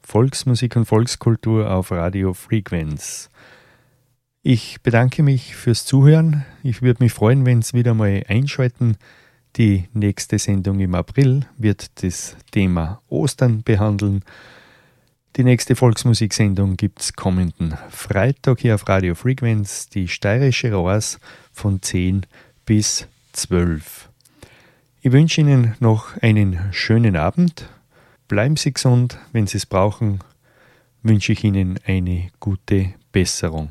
Volksmusik 0.00 0.76
und 0.76 0.86
Volkskultur 0.86 1.70
auf 1.70 1.90
Radio 1.90 2.32
Frequenz. 2.32 3.28
Ich 4.42 4.80
bedanke 4.82 5.22
mich 5.22 5.56
fürs 5.56 5.84
Zuhören. 5.84 6.46
Ich 6.62 6.80
würde 6.80 7.04
mich 7.04 7.12
freuen, 7.12 7.44
wenn 7.44 7.60
Sie 7.60 7.76
wieder 7.76 7.92
mal 7.92 8.24
einschalten. 8.28 8.96
Die 9.56 9.90
nächste 9.92 10.38
Sendung 10.38 10.80
im 10.80 10.94
April 10.94 11.44
wird 11.58 12.02
das 12.02 12.34
Thema 12.50 13.02
Ostern 13.10 13.62
behandeln. 13.62 14.24
Die 15.36 15.44
nächste 15.44 15.76
Volksmusiksendung 15.76 16.76
gibt 16.76 17.00
es 17.00 17.12
kommenden 17.12 17.76
Freitag 17.90 18.60
hier 18.60 18.74
auf 18.74 18.88
Radio 18.88 19.14
Frequenz, 19.14 19.88
die 19.88 20.08
steirische 20.08 20.72
Rohrs 20.72 21.20
von 21.52 21.80
10 21.80 22.26
bis 22.66 23.06
12. 23.32 24.08
Ich 25.00 25.12
wünsche 25.12 25.42
Ihnen 25.42 25.76
noch 25.78 26.16
einen 26.22 26.58
schönen 26.72 27.14
Abend. 27.14 27.68
Bleiben 28.26 28.56
Sie 28.56 28.72
gesund. 28.72 29.18
Wenn 29.32 29.46
Sie 29.46 29.58
es 29.58 29.66
brauchen, 29.66 30.18
wünsche 31.02 31.32
ich 31.32 31.44
Ihnen 31.44 31.78
eine 31.86 32.30
gute 32.40 32.94
Besserung. 33.12 33.70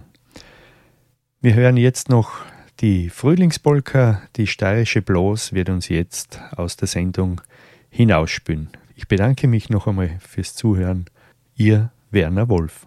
Wir 1.41 1.53
hören 1.53 1.75
jetzt 1.75 2.07
noch 2.07 2.31
die 2.79 3.09
Frühlingspolka. 3.09 4.21
Die 4.37 4.47
steirische 4.47 5.01
Blos 5.01 5.51
wird 5.51 5.69
uns 5.69 5.89
jetzt 5.89 6.39
aus 6.55 6.77
der 6.77 6.87
Sendung 6.87 7.41
hinausspülen. 7.89 8.69
Ich 8.95 9.07
bedanke 9.07 9.47
mich 9.47 9.69
noch 9.69 9.85
einmal 9.85 10.17
fürs 10.25 10.55
Zuhören. 10.55 11.05
Ihr 11.59 11.91
Werner 12.11 12.49
Wolf. 12.49 12.86